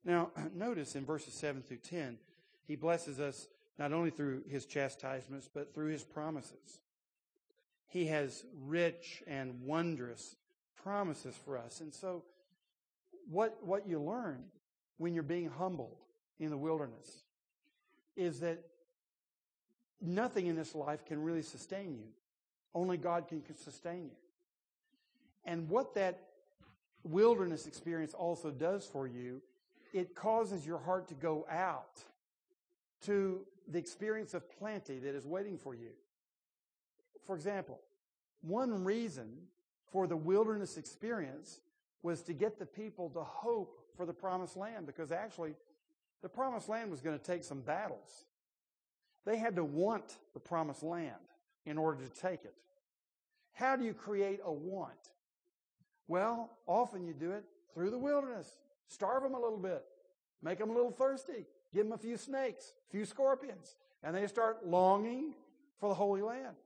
[0.04, 2.18] Now, notice in verses 7 through 10,
[2.66, 3.46] He blesses us
[3.78, 6.80] not only through His chastisements, but through His promises.
[7.86, 10.34] He has rich and wondrous
[10.82, 11.80] promises for us.
[11.80, 12.24] And so,
[13.30, 14.42] what, what you learn
[14.98, 15.98] when you're being humbled
[16.40, 17.22] in the wilderness
[18.16, 18.58] is that
[20.00, 22.08] nothing in this life can really sustain you.
[22.74, 24.16] Only God can sustain you.
[25.44, 26.20] And what that
[27.04, 29.42] wilderness experience also does for you,
[29.92, 32.02] it causes your heart to go out
[33.02, 35.90] to the experience of plenty that is waiting for you.
[37.26, 37.80] For example,
[38.42, 39.28] one reason
[39.92, 41.60] for the wilderness experience
[42.02, 45.54] was to get the people to hope for the promised land because actually
[46.24, 48.24] the promised land was going to take some battles.
[49.26, 51.12] They had to want the promised land
[51.66, 52.54] in order to take it.
[53.52, 55.10] How do you create a want?
[56.08, 58.56] Well, often you do it through the wilderness.
[58.88, 59.84] Starve them a little bit.
[60.42, 61.44] Make them a little thirsty.
[61.74, 63.76] Give them a few snakes, a few scorpions.
[64.02, 65.34] And they start longing
[65.78, 66.56] for the Holy Land.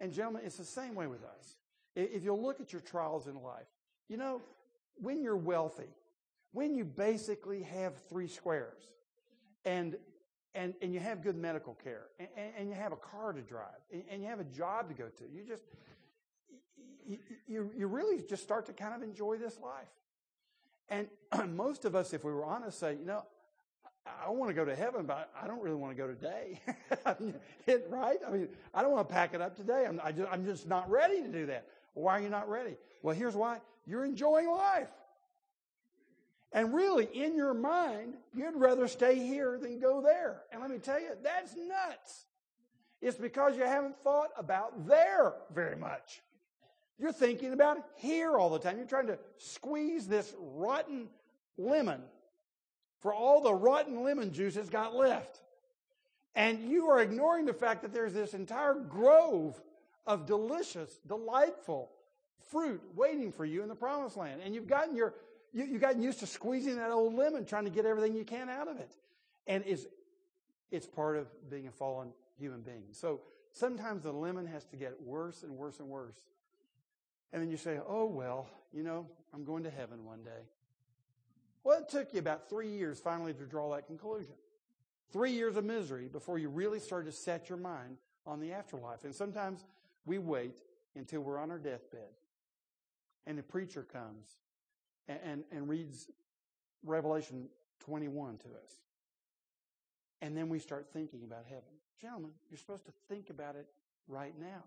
[0.00, 1.56] And gentlemen, it's the same way with us.
[1.94, 3.68] If you'll look at your trials in life,
[4.08, 4.42] you know,
[4.96, 5.94] when you're wealthy,
[6.50, 8.90] when you basically have three squares,
[9.64, 9.96] and
[10.54, 13.80] and, and you have good medical care, and, and you have a car to drive,
[13.92, 15.24] and, and, you have a job to go to.
[15.24, 15.64] You just,
[17.04, 19.88] you, you, you really just start to kind of enjoy this life.
[20.88, 21.08] And
[21.56, 23.24] most of us, if we were honest, say, you know,
[24.06, 26.60] I want to go to heaven, but I don't really want to go today.
[27.88, 28.18] right?
[28.26, 29.86] I mean, I don't want to pack it up today.
[29.88, 31.66] I'm, I just, I'm just not ready to do that.
[31.94, 32.76] Why are you not ready?
[33.02, 33.60] Well, here's why.
[33.86, 34.88] You're enjoying life.
[36.54, 40.42] And really, in your mind, you'd rather stay here than go there.
[40.52, 42.26] And let me tell you, that's nuts.
[43.02, 46.22] It's because you haven't thought about there very much.
[46.96, 48.78] You're thinking about here all the time.
[48.78, 51.08] You're trying to squeeze this rotten
[51.58, 52.00] lemon
[53.00, 55.40] for all the rotten lemon juice it's got left.
[56.36, 59.60] And you are ignoring the fact that there's this entire grove
[60.06, 61.90] of delicious, delightful
[62.50, 64.40] fruit waiting for you in the promised land.
[64.44, 65.14] And you've gotten your
[65.54, 68.50] you, you've gotten used to squeezing that old lemon, trying to get everything you can
[68.50, 68.90] out of it.
[69.46, 69.86] And it's,
[70.70, 72.84] it's part of being a fallen human being.
[72.92, 73.20] So
[73.52, 76.16] sometimes the lemon has to get worse and worse and worse.
[77.32, 80.30] And then you say, oh, well, you know, I'm going to heaven one day.
[81.62, 84.34] Well, it took you about three years finally to draw that conclusion.
[85.12, 89.04] Three years of misery before you really started to set your mind on the afterlife.
[89.04, 89.64] And sometimes
[90.04, 90.56] we wait
[90.96, 92.10] until we're on our deathbed
[93.26, 94.36] and the preacher comes
[95.08, 96.08] and, and, and reads
[96.84, 97.48] Revelation
[97.80, 98.80] 21 to us.
[100.22, 101.62] And then we start thinking about heaven.
[102.00, 103.66] Gentlemen, you're supposed to think about it
[104.08, 104.64] right now.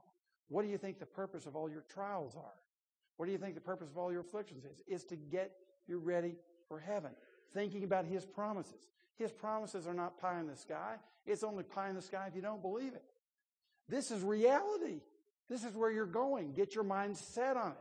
[0.49, 2.59] What do you think the purpose of all your trials are?
[3.17, 4.81] What do you think the purpose of all your afflictions is?
[4.87, 5.51] Is to get
[5.87, 6.35] you ready
[6.67, 7.11] for heaven.
[7.53, 8.87] Thinking about His promises.
[9.15, 10.95] His promises are not pie in the sky.
[11.25, 13.03] It's only pie in the sky if you don't believe it.
[13.89, 15.01] This is reality.
[15.49, 16.53] This is where you're going.
[16.53, 17.77] Get your mind set on it.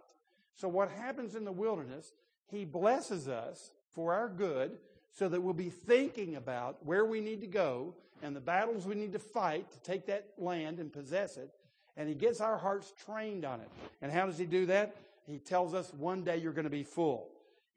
[0.55, 2.13] So what happens in the wilderness
[2.51, 4.79] he blesses us for our good
[5.13, 8.95] so that we'll be thinking about where we need to go and the battles we
[8.95, 11.51] need to fight to take that land and possess it.
[11.97, 13.69] And He gets our hearts trained on it.
[14.03, 14.97] And how does He do that?
[15.27, 17.29] He tells us one day you're going to be full.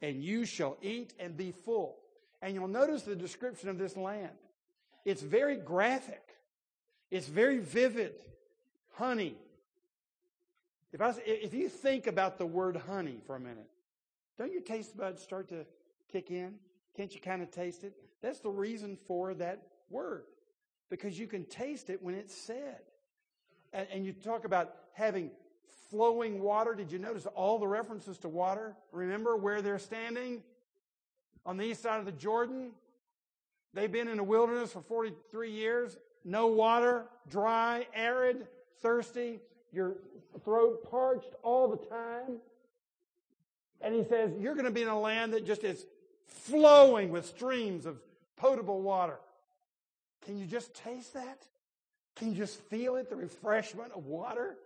[0.02, 1.98] And you shall eat and be full.
[2.42, 4.32] And you'll notice the description of this land.
[5.04, 6.22] It's very graphic.
[7.12, 8.14] It's very vivid.
[8.94, 9.36] Honey,
[10.92, 13.68] If, I, if you think about the word honey for a minute,
[14.40, 15.66] don't your taste buds start to
[16.10, 16.56] kick in?
[16.96, 17.94] Can't you kind of taste it?
[18.22, 20.24] That's the reason for that word.
[20.90, 22.80] Because you can taste it when it's said.
[23.74, 25.30] And, and you talk about having
[25.92, 26.74] flowing water.
[26.74, 28.76] Did you notice all the references to water?
[28.94, 30.42] Remember where they're standing?
[31.46, 32.72] On the east side of the Jordan.
[33.74, 35.98] They've been in the wilderness for 43 years.
[36.24, 38.48] No water, dry, arid,
[38.82, 39.42] thirsty,
[39.74, 39.98] your
[40.44, 42.40] throat parched all the time.
[43.82, 45.86] And he says, You're going to be in a land that just is
[46.26, 48.00] flowing with streams of
[48.36, 49.20] potable water.
[50.26, 51.46] Can you just taste that?
[52.16, 54.58] Can you just feel it, the refreshment of water?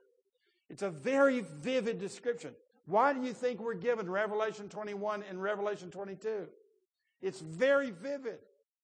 [0.70, 2.54] It's a very vivid description.
[2.86, 6.48] Why do you think we're given Revelation 21 and Revelation 22?
[7.22, 8.40] It's very vivid.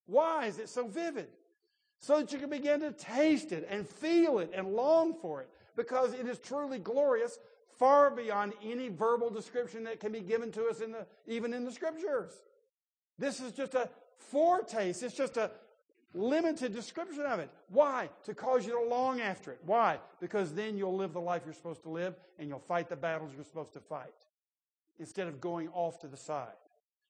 [0.05, 1.27] Why is it so vivid?
[1.99, 5.49] So that you can begin to taste it and feel it and long for it
[5.75, 7.37] because it is truly glorious,
[7.79, 11.63] far beyond any verbal description that can be given to us in the, even in
[11.63, 12.31] the scriptures.
[13.17, 15.01] This is just a foretaste.
[15.01, 15.49] It's just a
[16.13, 17.49] limited description of it.
[17.69, 18.09] Why?
[18.25, 19.59] To cause you to long after it.
[19.65, 19.99] Why?
[20.19, 23.31] Because then you'll live the life you're supposed to live and you'll fight the battles
[23.33, 24.13] you're supposed to fight
[24.99, 26.47] instead of going off to the side.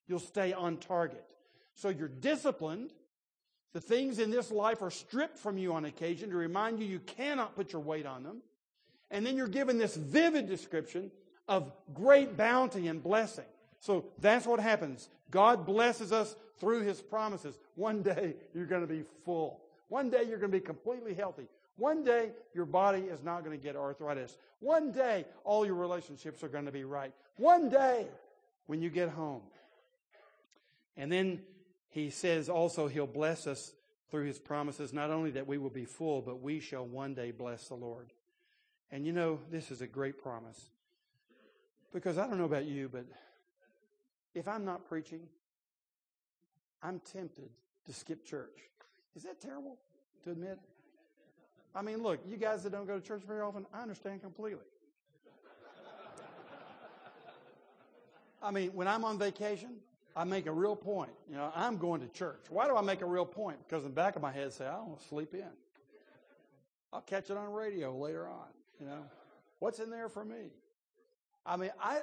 [0.08, 1.26] You'll stay on target.
[1.74, 2.92] So you're disciplined.
[3.74, 7.00] The things in this life are stripped from you on occasion to remind you you
[7.00, 8.42] cannot put your weight on them.
[9.12, 11.12] And then you're given this vivid description
[11.48, 13.46] of great bounty and blessing.
[13.80, 15.10] So that's what happens.
[15.32, 17.58] God blesses us through his promises.
[17.76, 19.62] One day you're going to be full.
[19.88, 21.48] One day you're going to be completely healthy.
[21.78, 24.38] One day your body is not going to get arthritis.
[24.60, 27.14] One day all your relationships are going to be right.
[27.38, 28.08] One day
[28.68, 29.42] when you get home.
[30.98, 31.42] And then
[31.90, 33.72] he says also he'll bless us
[34.12, 37.32] through his promises, not only that we will be full, but we shall one day
[37.32, 38.12] bless the Lord.
[38.92, 40.70] And you know, this is a great promise.
[41.94, 43.06] Because I don't know about you, but
[44.36, 45.22] if I'm not preaching,
[46.82, 47.50] I'm tempted
[47.86, 48.58] to skip church.
[49.16, 49.78] Is that terrible
[50.24, 50.60] to admit?
[51.76, 54.66] I mean, look, you guys that don't go to church very often, I understand completely.
[58.42, 59.72] I mean, when I'm on vacation,
[60.16, 61.12] I make a real point.
[61.30, 62.46] You know, I'm going to church.
[62.50, 63.58] Why do I make a real point?
[63.68, 65.44] Because in the back of my head, I say, I want to sleep in.
[66.92, 68.48] I'll catch it on radio later on.
[68.80, 69.06] You know,
[69.60, 70.52] what's in there for me?
[71.46, 72.00] I mean, I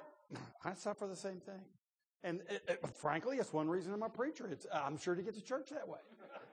[0.64, 1.64] I suffer the same thing.
[2.24, 4.48] And it, it, frankly, it's one reason I'm a preacher.
[4.50, 6.00] It's, I'm sure to get to church that way.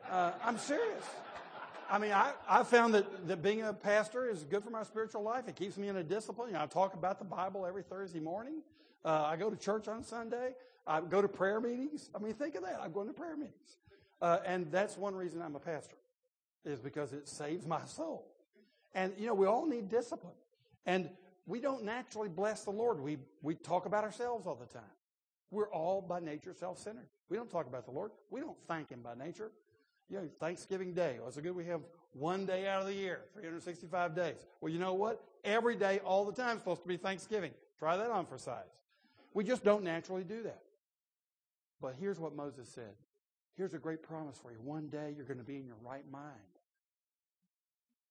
[0.10, 1.04] Uh, I'm serious.
[1.90, 5.24] I mean, I, I found that, that being a pastor is good for my spiritual
[5.24, 5.48] life.
[5.48, 6.50] It keeps me in a discipline.
[6.50, 8.62] You know, I talk about the Bible every Thursday morning.
[9.04, 10.54] Uh, I go to church on Sunday.
[10.86, 12.10] I go to prayer meetings.
[12.14, 12.80] I mean, think of that.
[12.82, 13.78] I'm going to prayer meetings.
[14.22, 15.98] Uh, and that's one reason I'm a pastor,
[16.66, 18.33] is because it saves my soul.
[18.94, 20.34] And, you know, we all need discipline.
[20.86, 21.10] And
[21.46, 23.00] we don't naturally bless the Lord.
[23.00, 24.84] We, we talk about ourselves all the time.
[25.52, 27.08] We're all by nature self-centered.
[27.30, 28.12] We don't talk about the Lord.
[28.30, 29.52] We don't thank Him by nature.
[30.10, 31.18] You know, Thanksgiving Day.
[31.20, 31.82] Well, it's a good we have
[32.14, 34.46] one day out of the year, 365 days.
[34.62, 35.24] Well, you know what?
[35.44, 37.52] Every day, all the time, is supposed to be Thanksgiving.
[37.80, 38.64] Try that on for size.
[39.34, 40.62] We just don't naturally do that.
[41.82, 42.94] But here's what Moses said.
[43.56, 44.58] Here's a great promise for you.
[44.64, 46.53] One day you're going to be in your right mind.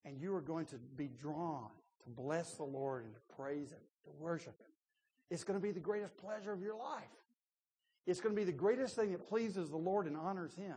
[0.05, 1.69] And you are going to be drawn
[2.03, 4.67] to bless the Lord and to praise Him, to worship Him.
[5.31, 7.03] It's going to be the greatest pleasure of your life.
[8.05, 10.75] It's going to be the greatest thing that pleases the Lord and honors Him.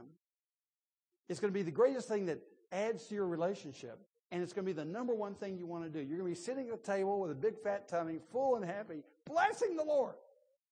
[1.29, 2.39] It's going to be the greatest thing that
[2.71, 3.99] adds to your relationship.
[4.31, 5.99] And it's going to be the number one thing you want to do.
[5.99, 8.65] You're going to be sitting at a table with a big fat tummy, full and
[8.65, 10.15] happy, blessing the Lord.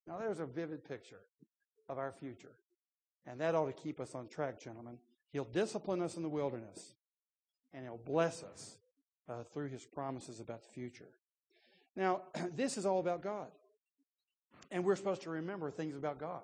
[0.07, 1.21] Now, there's a vivid picture
[1.89, 2.53] of our future.
[3.27, 4.99] And that ought to keep us on track, gentlemen.
[5.33, 6.95] He'll discipline us in the wilderness,
[7.75, 8.77] and He'll bless us
[9.29, 11.09] uh, through His promises about the future.
[11.97, 12.23] Now,
[12.57, 13.49] this is all about God.
[14.71, 16.43] And we're supposed to remember things about God.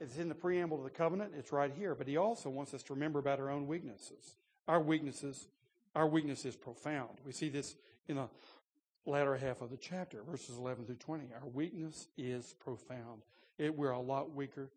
[0.00, 2.84] It's in the preamble to the covenant, it's right here, but he also wants us
[2.84, 4.36] to remember about our own weaknesses.
[4.68, 5.48] Our weaknesses,
[5.96, 7.18] our weakness is profound.
[7.26, 7.74] We see this
[8.06, 8.28] in the
[9.06, 11.24] latter half of the chapter, verses 11 through 20.
[11.42, 13.22] Our weakness is profound.
[13.58, 14.70] It, we're a lot weaker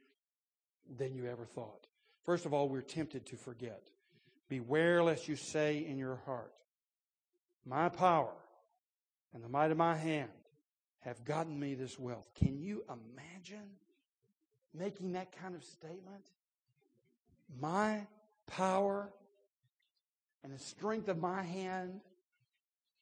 [0.98, 1.86] than you ever thought.
[2.26, 3.90] First of all, we're tempted to forget.
[4.52, 6.52] Beware lest you say in your heart,
[7.66, 8.34] My power
[9.34, 10.28] and the might of my hand
[11.00, 12.30] have gotten me this wealth.
[12.36, 13.70] Can you imagine
[14.78, 16.26] making that kind of statement?
[17.62, 18.06] My
[18.46, 19.14] power
[20.44, 22.02] and the strength of my hand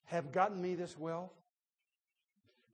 [0.05, 1.33] have gotten me this wealth.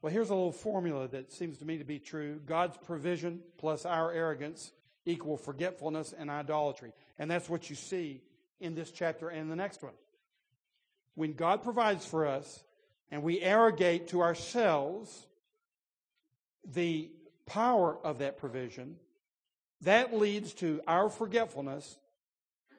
[0.01, 3.85] Well, here's a little formula that seems to me to be true God's provision plus
[3.85, 4.73] our arrogance
[5.05, 6.91] equal forgetfulness and idolatry.
[7.17, 8.21] And that's what you see
[8.65, 9.93] in this chapter and the next one.
[11.15, 12.63] When God provides for us,
[13.11, 15.27] and we arrogate to ourselves
[16.73, 17.09] the
[17.45, 18.97] power of that provision,
[19.81, 21.97] that leads to our forgetfulness,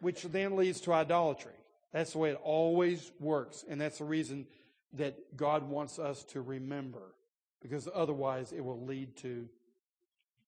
[0.01, 1.53] which then leads to idolatry.
[1.93, 3.64] That's the way it always works.
[3.68, 4.47] And that's the reason
[4.95, 7.14] that God wants us to remember,
[7.62, 9.49] because otherwise it will lead to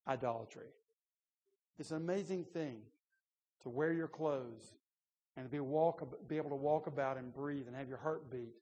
[0.07, 0.66] idolatry.
[1.78, 2.78] It's an amazing thing
[3.62, 4.72] to wear your clothes
[5.39, 8.57] and be, walk, be able to walk about and breathe and have your heart beat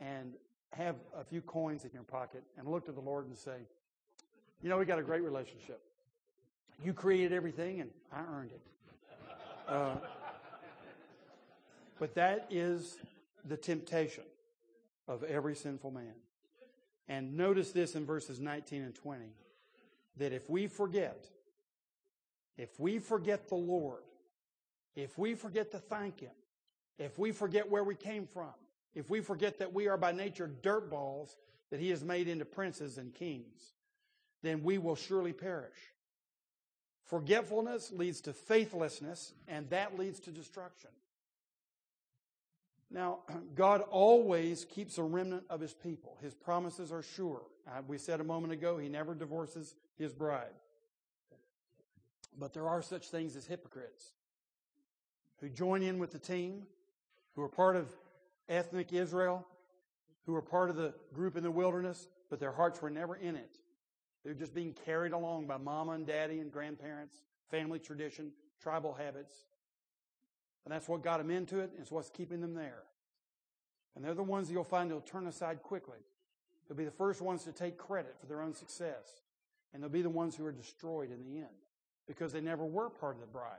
[0.00, 0.34] and
[0.72, 3.56] have a few coins in your pocket and look to the Lord and say,
[4.62, 5.82] You know, we got a great relationship.
[6.84, 8.60] You created everything and I earned it.
[9.68, 9.96] Uh,
[11.98, 12.98] but that is
[13.48, 14.24] the temptation
[15.08, 16.14] of every sinful man.
[17.08, 19.24] And notice this in verses 19 and 20
[20.18, 21.26] that if we forget,
[22.56, 24.02] if we forget the Lord,
[24.94, 26.32] if we forget to thank Him,
[26.98, 28.52] if we forget where we came from,
[28.94, 31.36] if we forget that we are by nature dirt balls
[31.70, 33.72] that He has made into princes and kings,
[34.42, 35.78] then we will surely perish.
[37.04, 40.90] Forgetfulness leads to faithlessness, and that leads to destruction.
[42.90, 43.20] Now,
[43.54, 46.18] God always keeps a remnant of His people.
[46.20, 47.42] His promises are sure.
[47.86, 50.54] We said a moment ago, He never divorces His bride.
[52.38, 54.12] But there are such things as hypocrites
[55.42, 56.62] who join in with the team,
[57.34, 57.92] who are part of
[58.48, 59.44] ethnic Israel,
[60.24, 63.34] who are part of the group in the wilderness, but their hearts were never in
[63.34, 63.58] it.
[64.24, 67.16] They're just being carried along by mama and daddy and grandparents,
[67.50, 68.30] family tradition,
[68.62, 69.34] tribal habits.
[70.64, 72.84] And that's what got them into it, and it's what's keeping them there.
[73.96, 75.98] And they're the ones that you'll find will turn aside quickly.
[76.68, 79.22] They'll be the first ones to take credit for their own success.
[79.74, 81.48] And they'll be the ones who are destroyed in the end
[82.06, 83.58] because they never were part of the bride.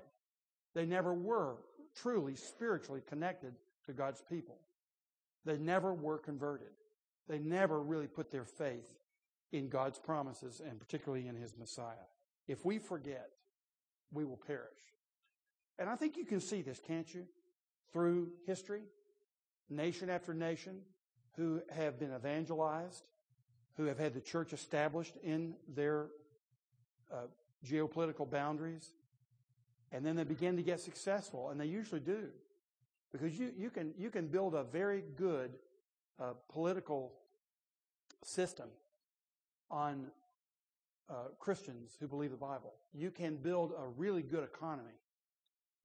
[0.74, 1.58] They never were
[1.96, 3.54] truly spiritually connected
[3.86, 4.58] to God's people.
[5.46, 6.70] They never were converted.
[7.28, 8.94] They never really put their faith
[9.52, 12.08] in God's promises and particularly in His Messiah.
[12.48, 13.30] If we forget,
[14.12, 14.68] we will perish.
[15.80, 17.26] And I think you can see this, can't you?
[17.92, 18.84] Through history,
[19.70, 20.82] nation after nation
[21.36, 23.04] who have been evangelized,
[23.78, 26.08] who have had the church established in their
[27.12, 27.28] uh,
[27.66, 28.92] geopolitical boundaries,
[29.94, 32.28] and then they begin to get successful, and they usually do.
[33.12, 35.52] Because you, you, can, you can build a very good
[36.20, 37.14] uh, political
[38.24, 38.70] system
[39.70, 40.08] on
[41.10, 42.74] uh, Christians who believe the Bible.
[42.92, 44.98] You can build a really good economy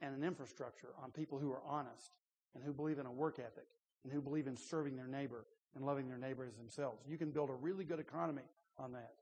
[0.00, 2.12] and an infrastructure on people who are honest
[2.54, 3.66] and who believe in a work ethic
[4.04, 5.44] and who believe in serving their neighbor
[5.76, 7.02] and loving their neighbor as themselves.
[7.06, 8.42] You can build a really good economy
[8.78, 9.12] on that.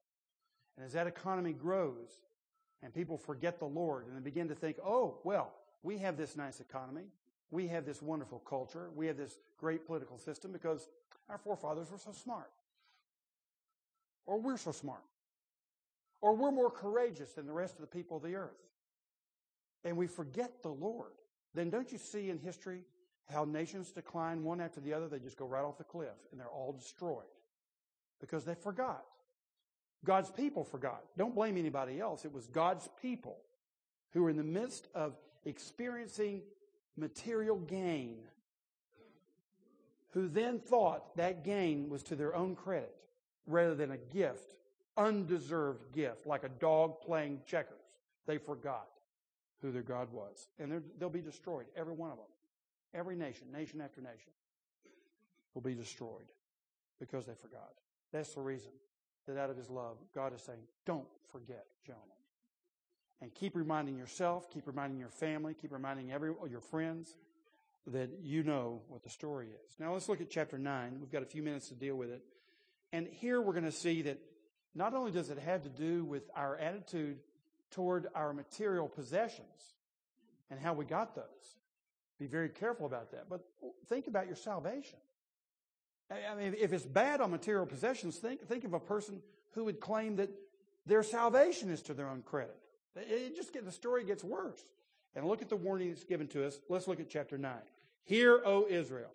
[0.76, 2.20] And as that economy grows
[2.83, 5.53] and people forget the Lord and they begin to think, oh, well,
[5.83, 7.05] we have this nice economy.
[7.51, 8.91] We have this wonderful culture.
[8.95, 10.89] We have this great political system because
[11.29, 12.51] our forefathers were so smart.
[14.27, 15.05] Or we're so smart.
[16.20, 18.66] Or we're more courageous than the rest of the people of the earth
[19.87, 21.12] and we forget the Lord,
[21.55, 22.81] then don't you see in history
[23.33, 25.09] how nations decline one after the other?
[25.09, 27.24] They just go right off the cliff and they're all destroyed
[28.20, 29.05] because they forgot.
[30.05, 31.03] God's people forgot.
[31.16, 32.24] Don't blame anybody else.
[32.24, 33.38] It was God's people
[34.12, 36.42] who were in the midst of experiencing
[36.97, 38.18] material gain,
[40.11, 42.94] who then thought that gain was to their own credit
[43.47, 44.55] rather than a gift,
[44.97, 47.76] undeserved gift, like a dog playing checkers.
[48.26, 48.88] They forgot
[49.62, 50.49] who their God was.
[50.59, 52.26] And they'll be destroyed, every one of them.
[52.94, 54.32] Every nation, nation after nation,
[55.55, 56.32] will be destroyed
[56.99, 57.72] because they forgot.
[58.12, 58.70] That's the reason
[59.27, 61.99] that out of His love, God is saying, don't forget Jonah.
[63.20, 67.16] And keep reminding yourself, keep reminding your family, keep reminding every your friends
[67.87, 69.74] that you know what the story is.
[69.79, 70.99] Now let's look at chapter 9.
[71.01, 72.22] We've got a few minutes to deal with it.
[72.93, 74.18] And here we're going to see that
[74.74, 77.18] not only does it have to do with our attitude
[77.70, 79.74] toward our material possessions
[80.51, 81.24] and how we got those.
[82.18, 83.29] Be very careful about that.
[83.29, 83.45] But
[83.89, 84.99] think about your salvation.
[86.11, 89.20] I mean, if it's bad on material possessions, think, think of a person
[89.52, 90.30] who would claim that
[90.86, 92.57] their salvation is to their own credit.
[92.94, 94.64] It just get, the story gets worse.
[95.14, 96.59] And look at the warning that's given to us.
[96.68, 97.52] Let's look at chapter 9.
[98.04, 99.11] Hear, O Israel.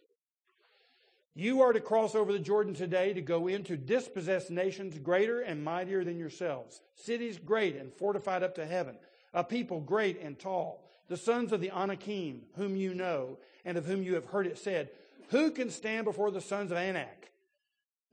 [1.33, 5.63] You are to cross over the Jordan today to go into dispossessed nations greater and
[5.63, 8.97] mightier than yourselves, cities great and fortified up to heaven,
[9.33, 13.85] a people great and tall, the sons of the Anakim, whom you know, and of
[13.85, 14.89] whom you have heard it said,
[15.31, 17.31] Who can stand before the sons of Anak?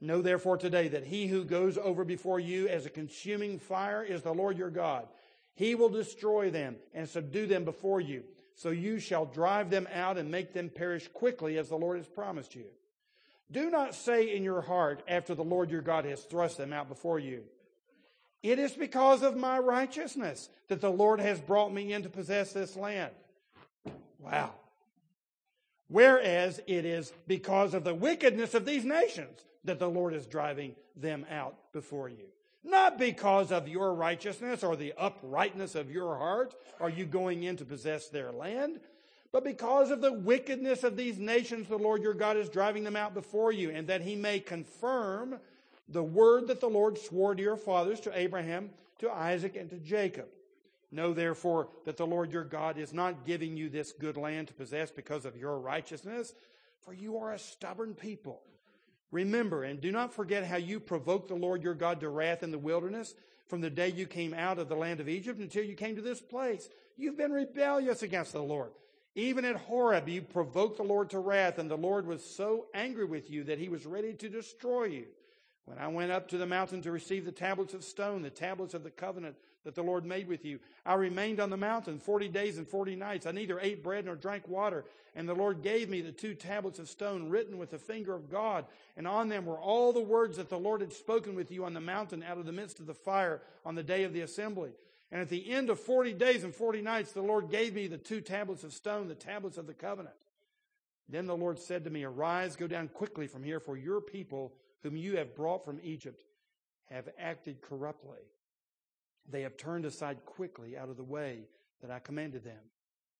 [0.01, 4.21] Know therefore today that he who goes over before you as a consuming fire is
[4.21, 5.05] the Lord your God.
[5.53, 8.23] He will destroy them and subdue them before you.
[8.55, 12.07] So you shall drive them out and make them perish quickly as the Lord has
[12.07, 12.65] promised you.
[13.51, 16.87] Do not say in your heart after the Lord your God has thrust them out
[16.87, 17.43] before you.
[18.41, 22.53] It is because of my righteousness that the Lord has brought me in to possess
[22.53, 23.11] this land.
[24.19, 24.53] Wow.
[25.89, 30.75] Whereas it is because of the wickedness of these nations that the Lord is driving
[30.95, 32.25] them out before you.
[32.63, 37.57] Not because of your righteousness or the uprightness of your heart are you going in
[37.57, 38.79] to possess their land,
[39.31, 42.95] but because of the wickedness of these nations the Lord your God is driving them
[42.95, 45.39] out before you, and that he may confirm
[45.87, 48.69] the word that the Lord swore to your fathers, to Abraham,
[48.99, 50.27] to Isaac, and to Jacob.
[50.91, 54.53] Know therefore that the Lord your God is not giving you this good land to
[54.53, 56.33] possess because of your righteousness,
[56.81, 58.41] for you are a stubborn people.
[59.11, 62.51] Remember and do not forget how you provoked the Lord your God to wrath in
[62.51, 63.13] the wilderness
[63.47, 66.01] from the day you came out of the land of Egypt until you came to
[66.01, 66.69] this place.
[66.97, 68.71] You've been rebellious against the Lord.
[69.15, 73.05] Even at Horeb, you provoked the Lord to wrath, and the Lord was so angry
[73.05, 75.05] with you that he was ready to destroy you.
[75.65, 78.75] When I went up to the mountain to receive the tablets of stone, the tablets
[78.75, 79.35] of the covenant
[79.65, 82.95] that the Lord made with you, I remained on the mountain 40 days and 40
[82.95, 83.25] nights.
[83.25, 84.85] I neither ate bread nor drank water.
[85.15, 88.29] And the Lord gave me the two tablets of stone written with the finger of
[88.29, 88.65] God.
[88.95, 91.73] And on them were all the words that the Lord had spoken with you on
[91.73, 94.71] the mountain out of the midst of the fire on the day of the assembly.
[95.11, 97.97] And at the end of 40 days and 40 nights, the Lord gave me the
[97.97, 100.15] two tablets of stone, the tablets of the covenant.
[101.09, 104.53] Then the Lord said to me, Arise, go down quickly from here, for your people
[104.83, 106.23] whom you have brought from Egypt
[106.85, 108.19] have acted corruptly.
[109.29, 111.47] They have turned aside quickly out of the way
[111.81, 112.61] that I commanded them.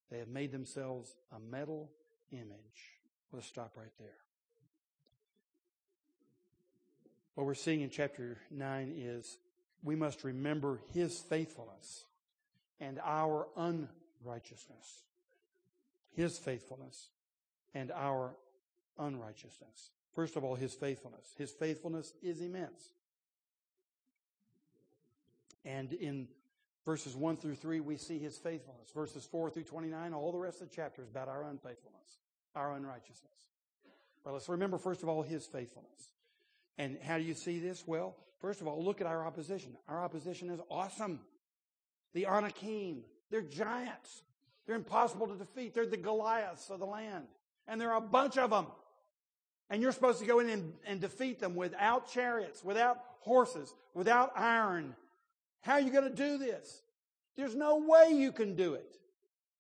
[0.10, 1.92] They have made themselves a metal
[2.32, 3.00] image.
[3.32, 4.18] Let's stop right there.
[7.36, 9.38] What we're seeing in chapter 9 is
[9.84, 12.06] we must remember his faithfulness
[12.80, 15.04] and our unrighteousness.
[16.12, 17.10] His faithfulness
[17.74, 18.36] and our
[18.98, 19.92] unrighteousness.
[20.14, 21.34] First of all, his faithfulness.
[21.38, 22.90] His faithfulness is immense.
[25.66, 26.28] And in
[26.86, 28.90] verses 1 through 3, we see his faithfulness.
[28.94, 32.18] Verses 4 through 29, all the rest of the chapter is about our unfaithfulness,
[32.56, 33.50] our unrighteousness.
[34.24, 36.12] But let's remember, first of all, his faithfulness.
[36.78, 37.84] And how do you see this?
[37.86, 39.78] Well, first of all, look at our opposition.
[39.88, 41.20] Our opposition is awesome.
[42.14, 44.24] The Anakim, they're giants.
[44.66, 45.74] They're impossible to defeat.
[45.74, 47.26] They're the Goliaths of the land.
[47.68, 48.68] And there are a bunch of them.
[49.70, 54.32] And you're supposed to go in and, and defeat them without chariots, without horses, without
[54.36, 54.96] iron.
[55.62, 56.82] How are you going to do this?
[57.36, 58.98] There's no way you can do it.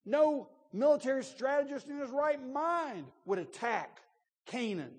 [0.06, 4.02] No military strategist in his right mind would attack
[4.46, 4.92] Canaan,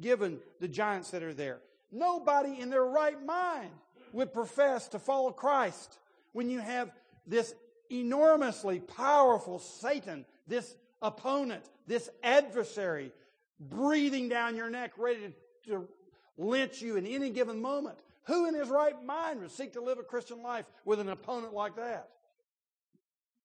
[0.00, 1.60] given the giants that are there.
[1.92, 3.70] Nobody in their right mind
[4.12, 5.98] would profess to follow Christ
[6.32, 6.90] when you have
[7.26, 7.54] this
[7.90, 13.12] enormously powerful Satan, this opponent, this adversary
[13.60, 15.32] breathing down your neck, ready
[15.66, 15.88] to, to
[16.36, 17.98] lynch you in any given moment.
[18.24, 21.52] Who in his right mind would seek to live a Christian life with an opponent
[21.52, 22.08] like that?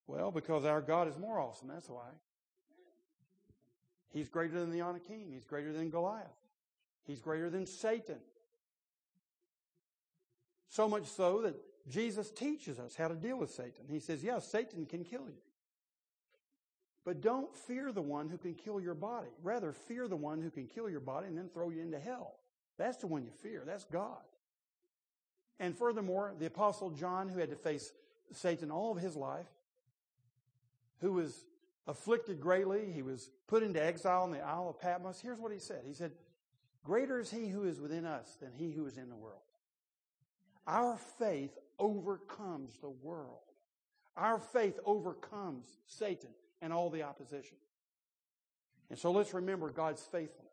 [0.07, 2.07] Well, because our God is more awesome, that's why.
[4.11, 5.31] He's greater than the Anakim.
[5.31, 6.25] He's greater than Goliath.
[7.05, 8.19] He's greater than Satan.
[10.69, 11.55] So much so that
[11.87, 13.85] Jesus teaches us how to deal with Satan.
[13.89, 15.41] He says, yes, Satan can kill you.
[17.05, 19.29] But don't fear the one who can kill your body.
[19.41, 22.35] Rather, fear the one who can kill your body and then throw you into hell.
[22.77, 23.63] That's the one you fear.
[23.65, 24.17] That's God.
[25.59, 27.91] And furthermore, the apostle John, who had to face
[28.31, 29.47] Satan all of his life,
[31.01, 31.45] who was
[31.87, 35.19] afflicted greatly, he was put into exile in the Isle of Patmos.
[35.19, 35.81] Here's what he said.
[35.85, 36.11] He said,
[36.83, 39.41] greater is he who is within us than he who is in the world.
[40.67, 43.39] Our faith overcomes the world.
[44.15, 46.29] Our faith overcomes Satan
[46.61, 47.57] and all the opposition.
[48.89, 50.48] And so let's remember God's faithfulness.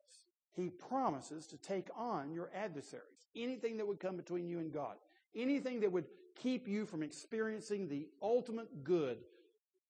[0.57, 4.96] He promises to take on your adversaries anything that would come between you and God,
[5.34, 9.18] anything that would keep you from experiencing the ultimate good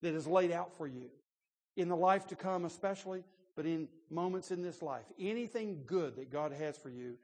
[0.02, 1.08] that is laid out for you
[1.76, 3.22] in the life to come, especially,
[3.54, 5.04] but in moments in this life.
[5.20, 7.16] Anything good that God has for you,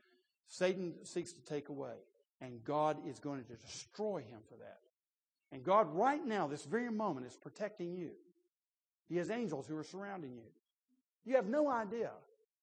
[0.48, 1.94] Satan seeks to take away.
[2.40, 4.78] And God is going to destroy him for that.
[5.52, 8.10] And God, right now, this very moment, is protecting you.
[9.08, 10.48] He has angels who are surrounding you.
[11.24, 12.10] You have no idea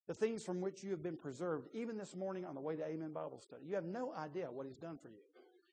[0.09, 2.83] the things from which you have been preserved, even this morning on the way to
[2.83, 3.61] Amen Bible study.
[3.67, 5.21] You have no idea what He's done for you.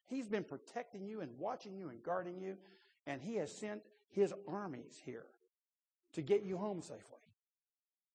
[0.05, 2.59] He's been protecting you and watching you and guarding you,
[3.07, 3.81] and He has sent
[4.11, 5.25] His armies here
[6.13, 7.01] to get you home safely.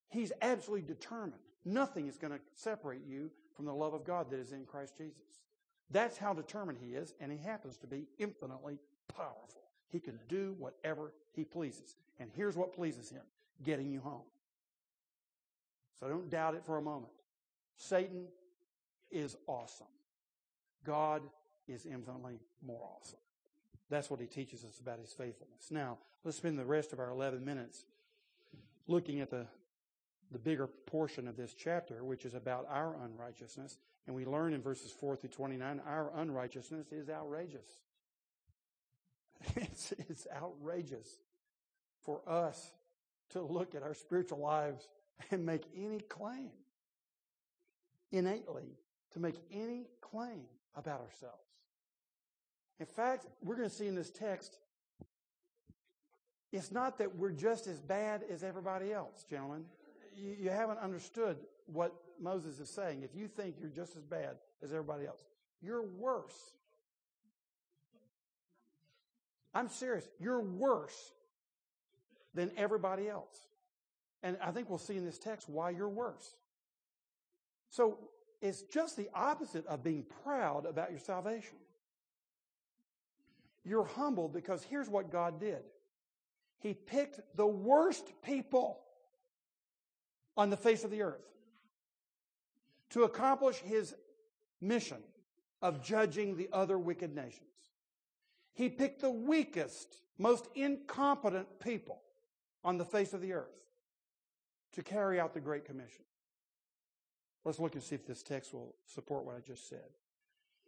[0.09, 1.41] He's absolutely determined.
[1.65, 4.99] Nothing is going to separate you from the love of God that is in Christ
[4.99, 5.41] Jesus.
[5.89, 9.63] That's how determined He is, and He happens to be infinitely powerful.
[9.89, 11.95] He can do whatever He pleases.
[12.19, 13.23] And here's what pleases Him
[13.63, 14.21] getting you home.
[16.01, 17.13] So don't doubt it for a moment.
[17.77, 18.25] Satan
[19.11, 19.87] is awesome.
[20.83, 21.21] God
[21.67, 23.19] is infinitely more awesome.
[23.89, 25.69] That's what he teaches us about his faithfulness.
[25.69, 27.85] Now, let's spend the rest of our 11 minutes
[28.87, 29.45] looking at the,
[30.31, 33.77] the bigger portion of this chapter, which is about our unrighteousness.
[34.07, 37.67] And we learn in verses 4 through 29 our unrighteousness is outrageous.
[39.55, 41.07] It's, it's outrageous
[42.03, 42.71] for us
[43.31, 44.87] to look at our spiritual lives
[45.31, 46.51] and make any claim,
[48.11, 48.77] innately,
[49.13, 50.43] to make any claim
[50.75, 51.37] about ourselves.
[52.79, 54.57] In fact, we're going to see in this text,
[56.51, 59.65] it's not that we're just as bad as everybody else, gentlemen.
[60.15, 61.37] You, you haven't understood
[61.67, 63.03] what Moses is saying.
[63.03, 65.23] If you think you're just as bad as everybody else,
[65.61, 66.53] you're worse.
[69.53, 70.07] I'm serious.
[70.19, 71.11] You're worse
[72.33, 73.37] than everybody else.
[74.23, 76.35] And I think we'll see in this text why you're worse.
[77.69, 77.97] So
[78.41, 81.57] it's just the opposite of being proud about your salvation.
[83.63, 85.61] You're humbled because here's what God did.
[86.59, 88.79] He picked the worst people
[90.37, 91.21] on the face of the earth
[92.91, 93.95] to accomplish his
[94.59, 94.97] mission
[95.61, 97.47] of judging the other wicked nations.
[98.53, 102.01] He picked the weakest, most incompetent people
[102.63, 103.61] on the face of the earth
[104.73, 106.03] to carry out the Great Commission.
[107.43, 109.89] Let's look and see if this text will support what I just said.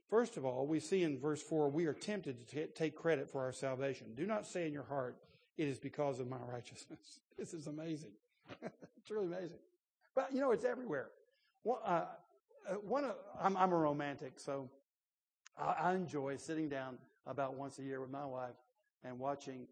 [0.09, 3.29] First of all, we see in verse 4, we are tempted to t- take credit
[3.29, 4.07] for our salvation.
[4.15, 5.17] Do not say in your heart,
[5.57, 7.19] it is because of my righteousness.
[7.35, 8.11] This is amazing.
[8.61, 9.57] it's really amazing.
[10.13, 11.07] But, you know, it's everywhere.
[11.63, 12.03] Well, uh,
[12.69, 14.69] uh, one, I'm, I'm, a romantic, so
[15.57, 18.53] I, I enjoy sitting down about once a year with my wife
[19.03, 19.65] and watching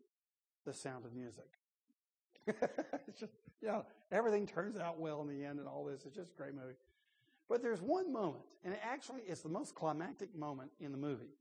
[0.66, 1.46] The Sound of Music.
[3.20, 6.06] just, you know, everything turns out well in the end and all this.
[6.06, 6.76] It's just a great movie.
[7.50, 11.34] But there's one moment, and it actually it's the most climactic moment in the movie,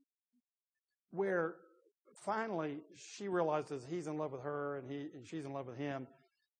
[1.11, 1.55] where
[2.13, 5.77] finally she realizes he's in love with her and he and she's in love with
[5.77, 6.07] him,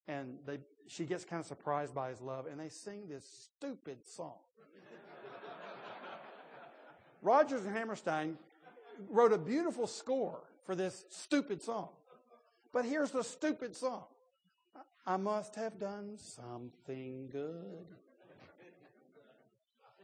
[0.08, 3.98] and they she gets kind of surprised by his love, and they sing this stupid
[4.06, 4.40] song.
[7.22, 8.38] Rodgers and Hammerstein
[9.10, 11.90] wrote a beautiful score for this stupid song.
[12.74, 14.04] But here's the stupid song.
[15.06, 17.86] I must have done something good.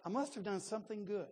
[0.05, 1.27] I must have done something good.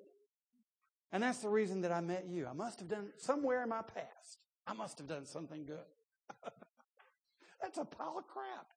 [1.11, 2.45] And that's the reason that I met you.
[2.45, 4.39] I must have done somewhere in my past.
[4.67, 5.77] I must have done something good.
[7.61, 8.67] that's a pile of crap.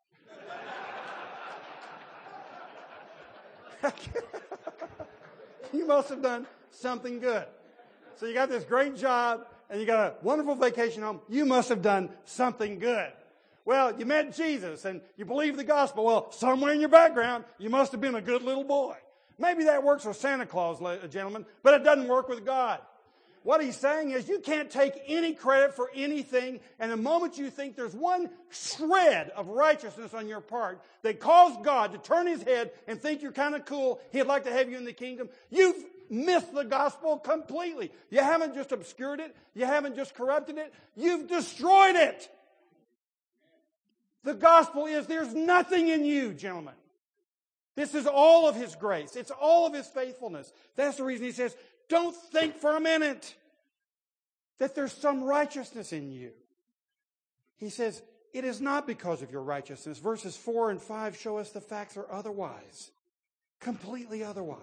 [5.72, 7.46] you must have done something good.
[8.16, 11.20] So you got this great job and you got a wonderful vacation home.
[11.28, 13.12] You must have done something good.
[13.68, 16.06] Well, you met Jesus and you believe the gospel.
[16.06, 18.96] Well, somewhere in your background, you must have been a good little boy.
[19.38, 20.78] Maybe that works with Santa Claus,
[21.10, 22.80] gentlemen, but it doesn't work with God.
[23.42, 27.50] What he's saying is you can't take any credit for anything, and the moment you
[27.50, 32.42] think there's one shred of righteousness on your part that caused God to turn his
[32.42, 35.28] head and think you're kind of cool, he'd like to have you in the kingdom,
[35.50, 35.76] you've
[36.08, 37.92] missed the gospel completely.
[38.08, 42.30] You haven't just obscured it, you haven't just corrupted it, you've destroyed it.
[44.24, 46.74] The gospel is there's nothing in you, gentlemen.
[47.76, 49.14] This is all of His grace.
[49.16, 50.52] It's all of His faithfulness.
[50.76, 51.56] That's the reason He says,
[51.88, 53.34] don't think for a minute
[54.58, 56.32] that there's some righteousness in you.
[57.56, 58.02] He says,
[58.32, 59.98] it is not because of your righteousness.
[59.98, 62.90] Verses 4 and 5 show us the facts are otherwise.
[63.60, 64.58] Completely otherwise.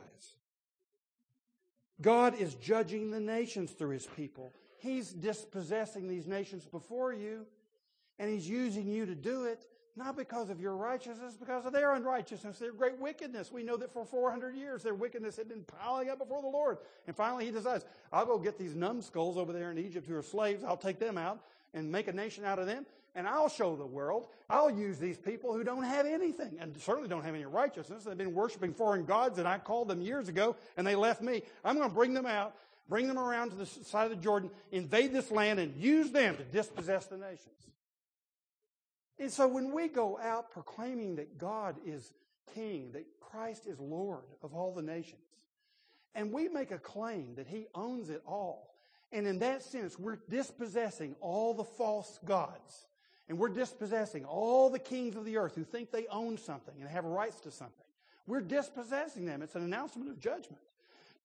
[2.01, 4.53] God is judging the nations through his people.
[4.79, 7.45] He's dispossessing these nations before you,
[8.19, 9.65] and he's using you to do it,
[9.97, 13.51] not because of your righteousness, because of their unrighteousness, their great wickedness.
[13.51, 16.79] We know that for 400 years their wickedness had been piling up before the Lord.
[17.07, 20.23] And finally he decides, I'll go get these numbskulls over there in Egypt who are
[20.23, 21.39] slaves, I'll take them out
[21.73, 22.85] and make a nation out of them,
[23.15, 24.27] and I'll show the world.
[24.49, 28.03] I'll use these people who don't have anything and certainly don't have any righteousness.
[28.03, 31.41] They've been worshiping foreign gods and I called them years ago and they left me.
[31.63, 32.55] I'm going to bring them out,
[32.89, 36.35] bring them around to the side of the Jordan, invade this land and use them
[36.35, 37.49] to dispossess the nations.
[39.19, 42.13] And so when we go out proclaiming that God is
[42.53, 45.21] king, that Christ is Lord of all the nations,
[46.13, 48.75] and we make a claim that he owns it all,
[49.11, 52.87] and in that sense, we're dispossessing all the false gods
[53.27, 56.89] and we're dispossessing all the kings of the earth who think they own something and
[56.89, 57.85] have rights to something.
[58.27, 59.41] We're dispossessing them.
[59.41, 60.61] It's an announcement of judgment.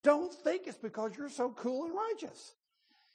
[0.03, 2.55] Don't think it's because you're so cool and righteous.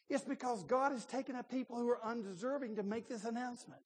[0.07, 3.81] It's because God has taken a people who are undeserving to make this announcement.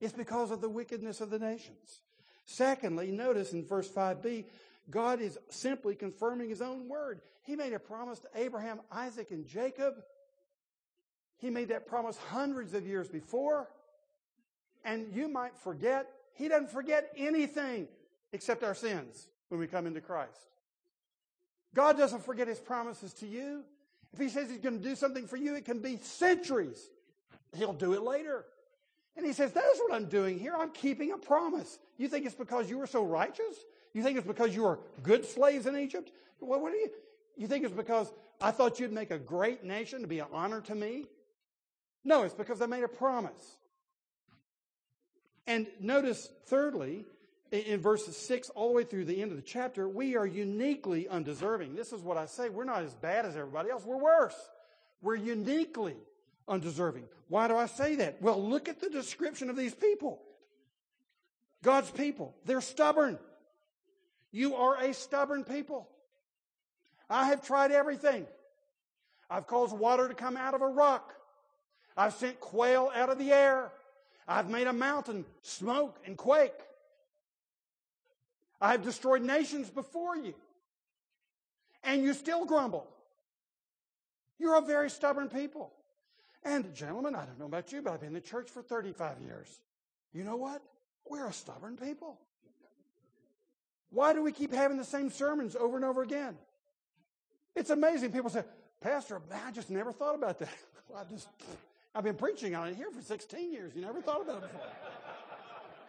[0.00, 2.00] It's because of the wickedness of the nations.
[2.44, 4.44] Secondly, notice in verse 5b,
[4.90, 7.20] God is simply confirming his own word.
[7.42, 9.94] He made a promise to Abraham, Isaac, and Jacob.
[11.38, 13.68] He made that promise hundreds of years before.
[14.84, 17.88] And you might forget, he doesn't forget anything
[18.32, 20.48] except our sins when we come into Christ.
[21.74, 23.62] God doesn't forget his promises to you.
[24.12, 26.88] If he says he's going to do something for you, it can be centuries.
[27.56, 28.46] He'll do it later.
[29.18, 30.54] And he says, That's what I'm doing here.
[30.56, 31.78] I'm keeping a promise.
[31.98, 33.56] You think it's because you were so righteous?
[33.92, 36.12] You think it's because you were good slaves in Egypt?
[36.38, 36.88] What, what you?
[37.36, 40.60] You think it's because I thought you'd make a great nation to be an honor
[40.62, 41.06] to me?
[42.04, 43.56] No, it's because I made a promise.
[45.48, 47.04] And notice, thirdly,
[47.50, 51.08] in verses 6 all the way through the end of the chapter, we are uniquely
[51.08, 51.74] undeserving.
[51.74, 52.50] This is what I say.
[52.50, 53.84] We're not as bad as everybody else.
[53.84, 54.36] We're worse.
[55.02, 55.96] We're uniquely
[56.48, 57.04] undeserving.
[57.28, 58.20] Why do I say that?
[58.22, 60.20] Well, look at the description of these people.
[61.62, 62.34] God's people.
[62.44, 63.18] They're stubborn.
[64.30, 65.88] You are a stubborn people.
[67.10, 68.26] I have tried everything.
[69.30, 71.14] I've caused water to come out of a rock.
[71.96, 73.72] I've sent quail out of the air.
[74.26, 76.52] I've made a mountain smoke and quake.
[78.60, 80.34] I have destroyed nations before you.
[81.82, 82.86] And you still grumble.
[84.38, 85.72] You're a very stubborn people.
[86.44, 89.20] And, gentlemen, I don't know about you, but I've been in the church for 35
[89.20, 89.48] years.
[90.12, 90.62] You know what?
[91.08, 92.18] We're a stubborn people.
[93.90, 96.36] Why do we keep having the same sermons over and over again?
[97.56, 98.12] It's amazing.
[98.12, 98.44] People say,
[98.80, 100.48] Pastor, I just never thought about that.
[100.96, 101.28] I just,
[101.94, 103.72] I've been preaching on it here for 16 years.
[103.74, 104.66] You never thought about it before.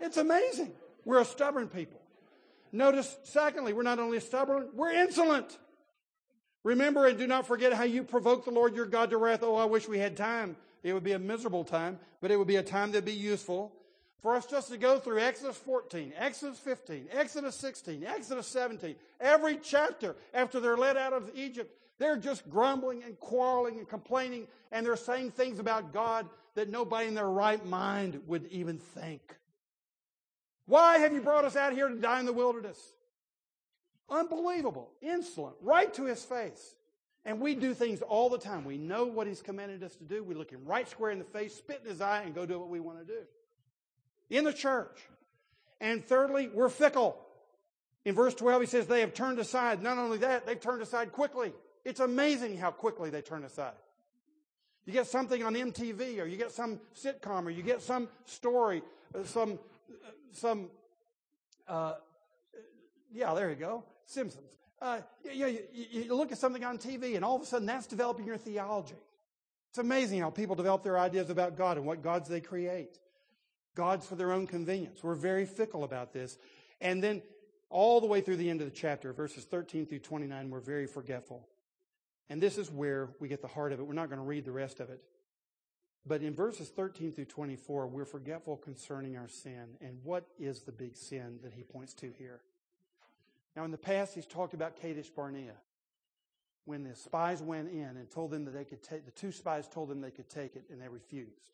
[0.02, 0.72] It's amazing.
[1.06, 2.00] We're a stubborn people.
[2.72, 5.58] Notice, secondly, we're not only stubborn, we're insolent.
[6.64, 9.44] Remember and do not forget how you provoked the Lord your God to wrath.
[9.44, 10.56] Oh, I wish we had time.
[10.84, 13.74] It would be a miserable time, but it would be a time that'd be useful
[14.22, 19.58] for us just to go through Exodus 14, Exodus 15, Exodus 16, Exodus 17, every
[19.58, 24.86] chapter after they're led out of Egypt, they're just grumbling and quarreling and complaining, and
[24.86, 29.22] they're saying things about God that nobody in their right mind would even think.
[30.66, 32.78] Why have you brought us out here to die in the wilderness?
[34.10, 36.76] Unbelievable, insolent, right to his face.
[37.26, 38.66] And we do things all the time.
[38.66, 40.24] We know what he's commanded us to do.
[40.24, 42.60] We look him right square in the face, spit in his eye, and go do
[42.60, 43.20] what we want to do
[44.30, 44.98] in the church.
[45.82, 47.18] And thirdly, we're fickle.
[48.06, 49.82] In verse 12, he says they have turned aside.
[49.82, 51.54] Not only that, they've turned aside quickly.
[51.86, 53.74] It's amazing how quickly they turn aside.
[54.86, 58.82] You get something on MTV, or you get some sitcom, or you get some story,
[59.14, 60.70] uh, some, uh, some,
[61.68, 61.94] uh,
[63.12, 64.46] yeah, there you go, Simpsons.
[64.82, 67.88] Uh, you, you, you look at something on TV, and all of a sudden that's
[67.88, 68.96] developing your theology.
[69.70, 72.98] It's amazing how people develop their ideas about God and what gods they create
[73.80, 75.02] gods for their own convenience.
[75.02, 76.38] We're very fickle about this.
[76.82, 77.22] And then
[77.70, 80.86] all the way through the end of the chapter, verses 13 through 29, we're very
[80.86, 81.48] forgetful.
[82.30, 83.84] And this is where we get the heart of it.
[83.84, 85.02] We're not going to read the rest of it.
[86.06, 89.78] But in verses 13 through 24, we're forgetful concerning our sin.
[89.80, 92.42] And what is the big sin that he points to here?
[93.60, 95.52] Now, in the past, he's talked about Kadesh Barnea.
[96.64, 99.68] When the spies went in and told them that they could take, the two spies
[99.68, 101.50] told them they could take it, and they refused.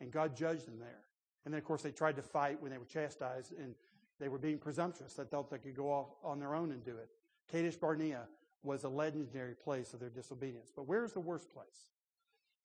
[0.00, 1.00] And God judged them there.
[1.44, 3.74] And then, of course, they tried to fight when they were chastised, and
[4.20, 5.14] they were being presumptuous.
[5.14, 7.08] They thought they could go off on their own and do it.
[7.50, 8.28] Kadesh Barnea
[8.62, 10.70] was a legendary place of their disobedience.
[10.70, 11.88] But where's the worst place?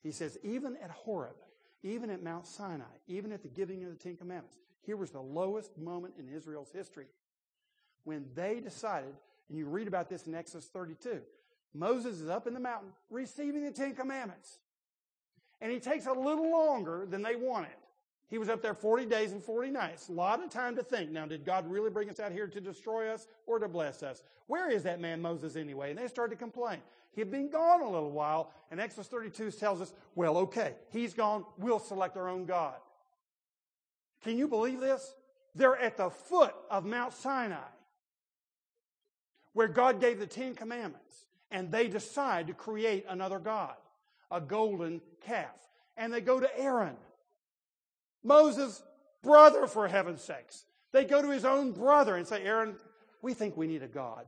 [0.03, 1.37] He says, even at Horeb,
[1.81, 5.21] even at Mount Sinai, even at the giving of the Ten Commandments, here was the
[5.21, 7.07] lowest moment in Israel's history
[8.03, 9.13] when they decided,
[9.49, 11.21] and you read about this in Exodus 32.
[11.73, 14.59] Moses is up in the mountain receiving the Ten Commandments.
[15.61, 17.71] And he takes a little longer than they wanted.
[18.29, 20.09] He was up there 40 days and 40 nights.
[20.09, 21.11] A lot of time to think.
[21.11, 24.23] Now, did God really bring us out here to destroy us or to bless us?
[24.47, 25.91] Where is that man Moses anyway?
[25.91, 26.79] And they started to complain.
[27.13, 31.13] He had been gone a little while, and Exodus 32 tells us, well, okay, he's
[31.13, 31.45] gone.
[31.59, 32.75] We'll select our own God.
[34.23, 35.13] Can you believe this?
[35.53, 37.57] They're at the foot of Mount Sinai,
[39.53, 43.75] where God gave the Ten Commandments, and they decide to create another God,
[44.29, 45.55] a golden calf.
[45.95, 46.97] And they go to Aaron
[48.23, 48.81] Moses'
[49.21, 50.65] brother, for heaven's sakes.
[50.91, 52.75] They go to his own brother and say, Aaron,
[53.21, 54.25] we think we need a God.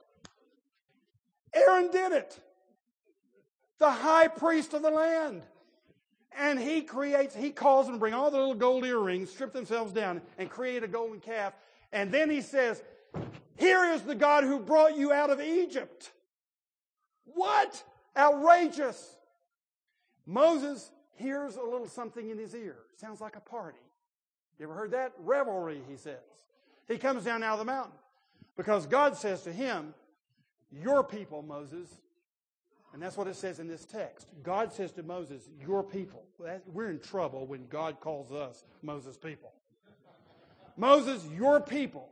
[1.54, 2.40] Aaron did it.
[3.80, 5.44] The high priest of the land.
[6.38, 10.22] And he creates, he calls them, bring all the little gold earrings, strip themselves down,
[10.38, 11.54] and create a golden calf.
[11.94, 12.84] And then he says,
[13.58, 16.12] Here is the God who brought you out of Egypt.
[17.26, 17.84] What?
[18.18, 19.18] Outrageous.
[20.26, 22.78] Moses hears a little something in his ear.
[22.98, 23.78] Sounds like a party.
[24.60, 25.14] You ever heard that?
[25.20, 26.24] Revelry, he says.
[26.88, 27.94] He comes down out of the mountain.
[28.58, 29.94] Because God says to him,
[30.72, 31.90] Your people, Moses,
[32.94, 34.28] and that's what it says in this text.
[34.44, 36.24] God says to Moses, Your people.
[36.72, 39.52] We're in trouble when God calls us Moses' people.
[40.78, 42.10] Moses, your people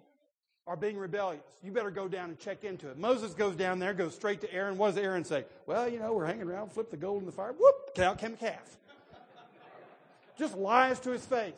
[0.65, 1.43] are being rebellious.
[1.61, 2.97] You better go down and check into it.
[2.97, 4.77] Moses goes down there, goes straight to Aaron.
[4.77, 5.45] What does Aaron say?
[5.65, 8.33] Well, you know, we're hanging around, flip the gold in the fire, whoop, out came
[8.33, 8.77] a calf.
[10.37, 11.53] Just lies to his face.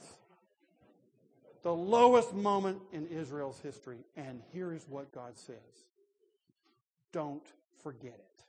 [1.61, 3.99] The lowest moment in Israel's history.
[4.17, 5.55] And here is what God says
[7.11, 7.45] Don't
[7.81, 8.43] forget it.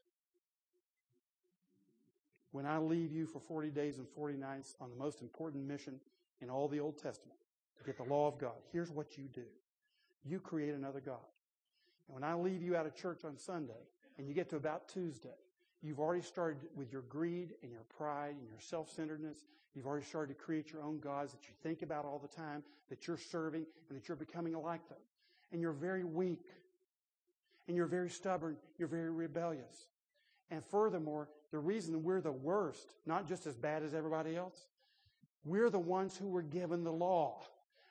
[2.52, 6.00] When I leave you for 40 days and 40 nights on the most important mission
[6.40, 7.38] in all the Old Testament
[7.78, 9.44] to get the law of God, here's what you do
[10.24, 11.18] you create another God.
[12.08, 13.72] And when I leave you out of church on Sunday
[14.18, 15.36] and you get to about Tuesday,
[15.82, 19.38] you've already started with your greed and your pride and your self centeredness.
[19.74, 22.62] You've already started to create your own gods that you think about all the time,
[22.88, 24.98] that you're serving, and that you're becoming like them.
[25.52, 26.46] And you're very weak.
[27.68, 28.56] And you're very stubborn.
[28.78, 29.88] You're very rebellious.
[30.50, 34.68] And furthermore, the reason we're the worst, not just as bad as everybody else,
[35.44, 37.42] we're the ones who were given the law.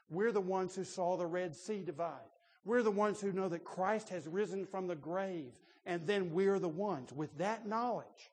[0.10, 2.14] We're the ones who saw the Red Sea divide.
[2.64, 5.53] We're the ones who know that Christ has risen from the grave.
[5.86, 8.32] And then we're the ones with that knowledge,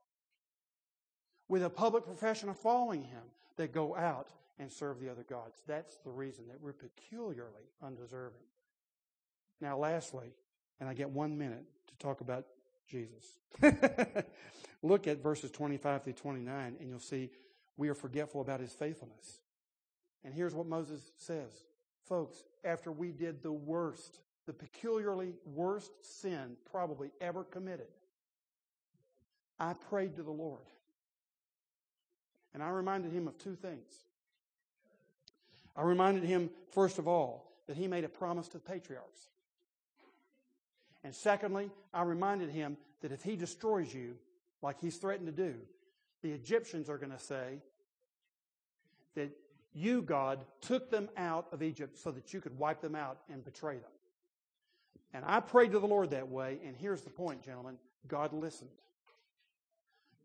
[1.48, 3.22] with a public profession of following Him,
[3.56, 5.60] that go out and serve the other gods.
[5.66, 8.40] That's the reason that we're peculiarly undeserving.
[9.60, 10.32] Now, lastly,
[10.80, 12.46] and I get one minute to talk about
[12.88, 13.38] Jesus.
[14.82, 17.30] Look at verses 25 through 29, and you'll see
[17.76, 19.38] we are forgetful about his faithfulness.
[20.24, 21.50] And here's what Moses says
[22.06, 27.88] Folks, after we did the worst, the peculiarly worst sin probably ever committed,
[29.58, 30.66] I prayed to the Lord.
[32.54, 33.92] And I reminded him of two things.
[35.74, 39.28] I reminded him, first of all, that he made a promise to the patriarchs.
[41.04, 44.16] And secondly, I reminded him that if he destroys you,
[44.60, 45.54] like he's threatened to do,
[46.22, 47.58] the Egyptians are going to say
[49.14, 49.30] that
[49.74, 53.44] you, God, took them out of Egypt so that you could wipe them out and
[53.44, 53.90] betray them.
[55.14, 57.76] And I prayed to the Lord that way, and here's the point, gentlemen
[58.08, 58.70] God listened.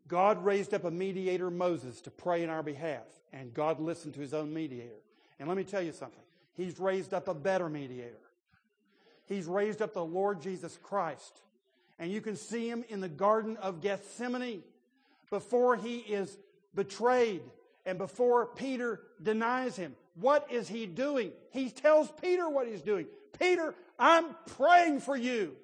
[0.06, 4.20] God raised up a mediator, Moses, to pray in our behalf, and God listened to
[4.20, 5.02] his own mediator.
[5.38, 6.22] And let me tell you something
[6.54, 8.18] He's raised up a better mediator.
[9.26, 11.40] He's raised up the Lord Jesus Christ.
[11.98, 14.62] And you can see him in the Garden of Gethsemane
[15.30, 16.36] before he is
[16.74, 17.42] betrayed
[17.88, 19.96] and before Peter denies him.
[20.14, 21.32] What is he doing?
[21.52, 23.06] He tells Peter what he's doing.
[23.38, 24.26] Peter, I'm
[24.58, 25.56] praying for you.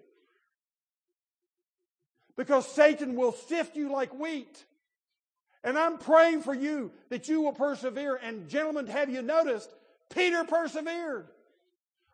[2.35, 4.64] Because Satan will sift you like wheat.
[5.62, 8.16] And I'm praying for you that you will persevere.
[8.16, 9.70] And gentlemen, have you noticed?
[10.09, 11.29] Peter persevered.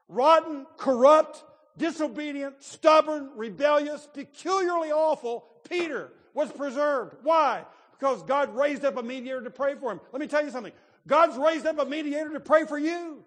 [0.09, 1.45] Rotten, corrupt,
[1.79, 7.15] disobedient, stubborn, rebellious, peculiarly awful, Peter was preserved.
[7.23, 7.65] Why?
[8.01, 10.01] Because God raised up a mediator to pray for him.
[10.11, 10.73] Let me tell you something.
[11.07, 13.23] God's raised up a mediator to pray for you.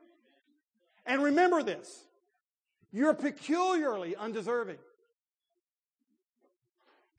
[1.05, 2.03] And remember this.
[2.91, 4.79] You're peculiarly undeserving.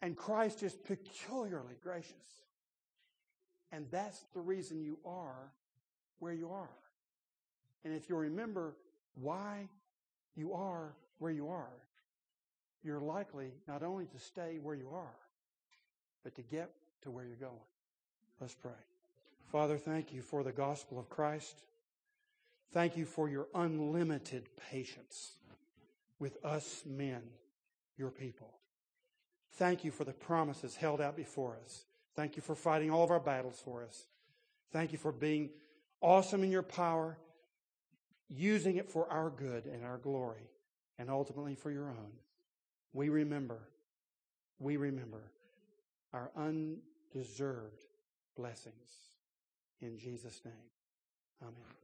[0.03, 2.13] And Christ is peculiarly gracious.
[3.71, 5.53] And that's the reason you are
[6.19, 6.71] where you are.
[7.85, 8.75] And if you remember
[9.15, 9.69] why
[10.35, 11.71] you are where you are,
[12.83, 15.17] you're likely not only to stay where you are,
[16.25, 16.71] but to get
[17.05, 17.53] to where you're going.
[18.41, 18.73] Let's pray.
[19.53, 21.63] Father, thank you for the gospel of Christ.
[22.73, 25.33] Thank you for your unlimited patience
[26.19, 27.23] with us men,
[27.97, 28.51] your people.
[29.53, 31.85] Thank you for the promises held out before us.
[32.17, 34.07] Thank you for fighting all of our battles for us.
[34.73, 35.51] Thank you for being
[36.01, 37.17] awesome in your power,
[38.29, 40.51] using it for our good and our glory
[40.99, 42.13] and ultimately for your own.
[42.93, 43.59] We remember,
[44.59, 45.31] we remember
[46.13, 46.31] our
[47.15, 47.85] undeserved
[48.37, 48.75] blessings.
[49.81, 50.55] In Jesus' name,
[51.43, 51.84] amen.